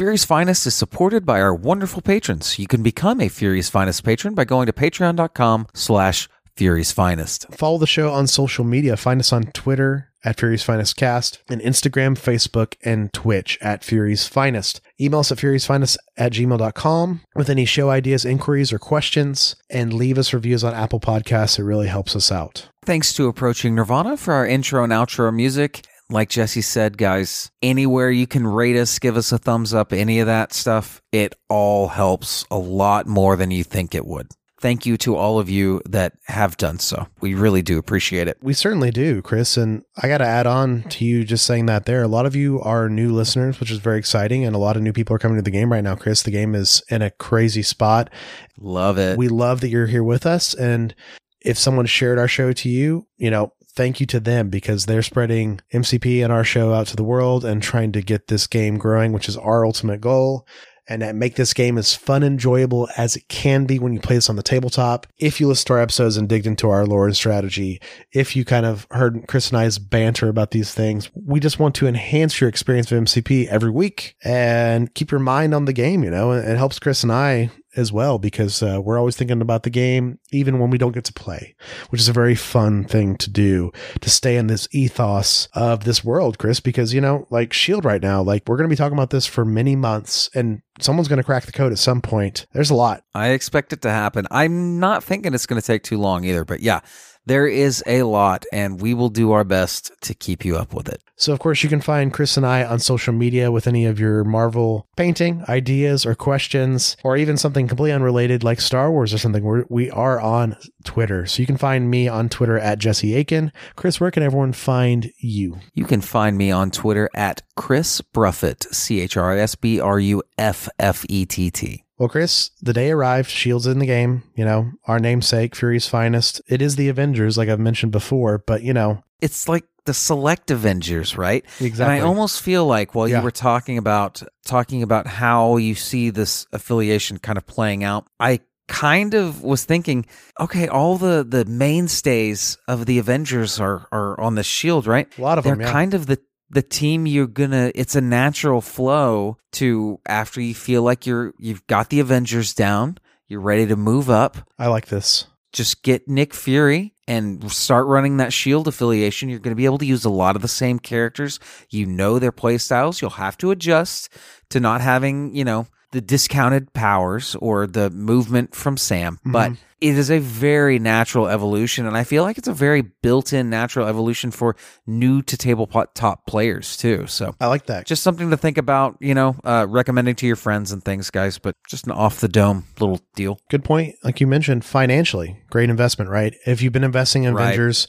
[0.00, 2.58] Fury's Finest is supported by our wonderful patrons.
[2.58, 6.26] You can become a Fury's Finest patron by going to patreon.com slash
[6.56, 7.52] Fury's Finest.
[7.52, 8.96] Follow the show on social media.
[8.96, 14.26] Find us on Twitter at Fury's Finest Cast and Instagram, Facebook, and Twitch at Fury's
[14.26, 14.80] Finest.
[14.98, 19.92] Email us at Fury's Finest at gmail.com with any show ideas, inquiries, or questions, and
[19.92, 21.58] leave us reviews on Apple Podcasts.
[21.58, 22.70] It really helps us out.
[22.86, 25.82] Thanks to Approaching Nirvana for our intro and outro music.
[26.10, 30.18] Like Jesse said, guys, anywhere you can rate us, give us a thumbs up, any
[30.18, 34.28] of that stuff, it all helps a lot more than you think it would.
[34.60, 37.06] Thank you to all of you that have done so.
[37.20, 38.36] We really do appreciate it.
[38.42, 39.56] We certainly do, Chris.
[39.56, 42.02] And I got to add on to you just saying that there.
[42.02, 44.44] A lot of you are new listeners, which is very exciting.
[44.44, 46.22] And a lot of new people are coming to the game right now, Chris.
[46.22, 48.10] The game is in a crazy spot.
[48.58, 49.16] Love it.
[49.16, 50.52] We love that you're here with us.
[50.52, 50.94] And
[51.40, 55.02] if someone shared our show to you, you know, thank you to them because they're
[55.02, 58.78] spreading MCP and our show out to the world and trying to get this game
[58.78, 60.46] growing, which is our ultimate goal.
[60.88, 64.16] And make this game as fun and enjoyable as it can be when you play
[64.16, 65.06] this on the tabletop.
[65.18, 67.80] If you listened to our episodes and digged into our lore and strategy,
[68.12, 71.76] if you kind of heard Chris and I's banter about these things, we just want
[71.76, 76.02] to enhance your experience of MCP every week and keep your mind on the game,
[76.02, 79.62] you know, it helps Chris and I as well because uh, we're always thinking about
[79.62, 81.54] the game even when we don't get to play
[81.90, 86.04] which is a very fun thing to do to stay in this ethos of this
[86.04, 88.96] world chris because you know like shield right now like we're going to be talking
[88.96, 92.46] about this for many months and someone's going to crack the code at some point
[92.52, 94.26] there's a lot I expect it to happen.
[94.30, 96.80] I'm not thinking it's going to take too long either, but yeah,
[97.26, 100.88] there is a lot, and we will do our best to keep you up with
[100.88, 101.02] it.
[101.16, 104.00] so of course you can find chris and i on social media with any of
[104.00, 109.18] your marvel painting ideas or questions or even something completely unrelated like star wars or
[109.18, 113.14] something We're, we are on twitter so you can find me on twitter at jesse
[113.14, 118.00] aiken chris where can everyone find you You can find me on Twitter at Chris
[118.00, 121.84] Bruffett, C H R I S B R U F F E T T.
[122.00, 123.28] Well, Chris, the day arrived.
[123.28, 124.22] Shield's in the game.
[124.34, 126.40] You know, our namesake, Fury's finest.
[126.48, 128.38] It is the Avengers, like I've mentioned before.
[128.38, 131.44] But you know, It's like the select Avengers, right?
[131.60, 131.96] Exactly.
[131.96, 133.18] And I almost feel like while Yeah.
[133.18, 138.06] you were talking about talking about how you see this affiliation kind of playing out,
[138.18, 140.06] I kind of was thinking,
[140.38, 145.06] okay, all the the mainstays of the Avengers are are on the shield, right?
[145.18, 145.66] a lot of They're them.
[145.66, 145.72] Yeah.
[145.72, 146.18] kind of the
[146.50, 151.66] the team you're gonna it's a natural flow to after you feel like you're you've
[151.66, 152.98] got the Avengers down,
[153.28, 155.26] you're ready to move up, I like this.
[155.52, 159.28] just get Nick Fury and start running that Shield affiliation.
[159.28, 161.40] You're going to be able to use a lot of the same characters.
[161.68, 163.00] You know their play styles.
[163.00, 164.10] You'll have to adjust
[164.50, 169.32] to not having, you know, the discounted powers or the movement from Sam, Mm-hmm.
[169.32, 171.86] but it is a very natural evolution.
[171.86, 174.54] And I feel like it's a very built in natural evolution for
[174.86, 177.06] new to tabletop players, too.
[177.06, 177.86] So I like that.
[177.86, 181.38] just something to think about, you know, uh, recommending to your friends and things, guys,
[181.38, 183.40] but just an off the dome little deal.
[183.48, 183.96] Good point.
[184.04, 186.34] Like you mentioned, financially, great investment, right?
[186.46, 187.46] If you've been investing in Right.
[187.46, 187.88] Avengers,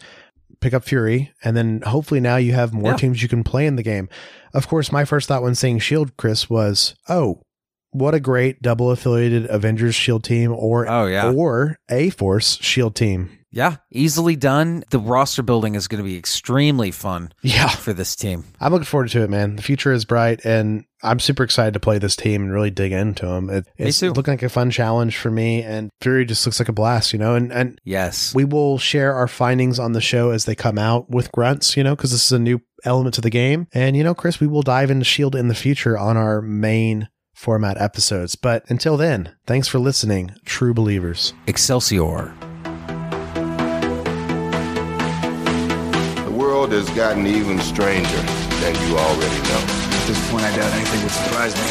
[0.61, 2.97] pick up Fury, and then hopefully now you have more Yeah.
[2.97, 4.07] teams you can play in the game.
[4.53, 7.41] Of course, my first thought when seeing Shield, Chris, was, oh,
[7.91, 11.31] what a great double affiliated Avengers Shield team, or Oh, yeah.
[11.31, 13.29] or a Force Shield team.
[13.53, 14.85] Yeah, easily done.
[14.91, 18.45] The roster building is going to be extremely fun Yeah, for this team.
[18.61, 19.57] I'm looking forward to it, man.
[19.57, 22.93] The future is bright, and I'm super excited to play this team and really dig
[22.93, 23.49] into them.
[23.49, 26.73] It, it's looking like a fun challenge for me, and Fury just looks like a
[26.73, 27.35] blast, you know.
[27.35, 28.33] And and Yes.
[28.33, 31.83] we will share our findings on the show as they come out with grunts, you
[31.83, 33.67] know, because this is a new element to the game.
[33.73, 37.09] And you know, Chris, we will dive into Shield in the future on our main
[37.41, 38.35] format episodes.
[38.35, 41.33] But until then, thanks for listening, true believers.
[41.47, 42.35] Excelsior.
[46.23, 48.21] The world has gotten even stranger
[48.61, 49.65] than you already know.
[49.65, 51.67] At this point, I doubt anything would surprise me.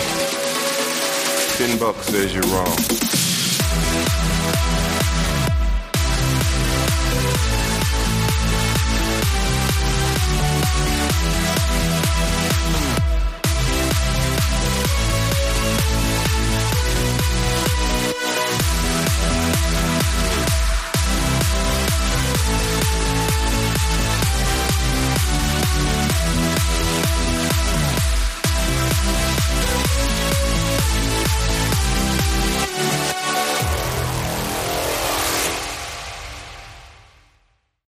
[1.56, 3.09] Ten bucks says you're wrong.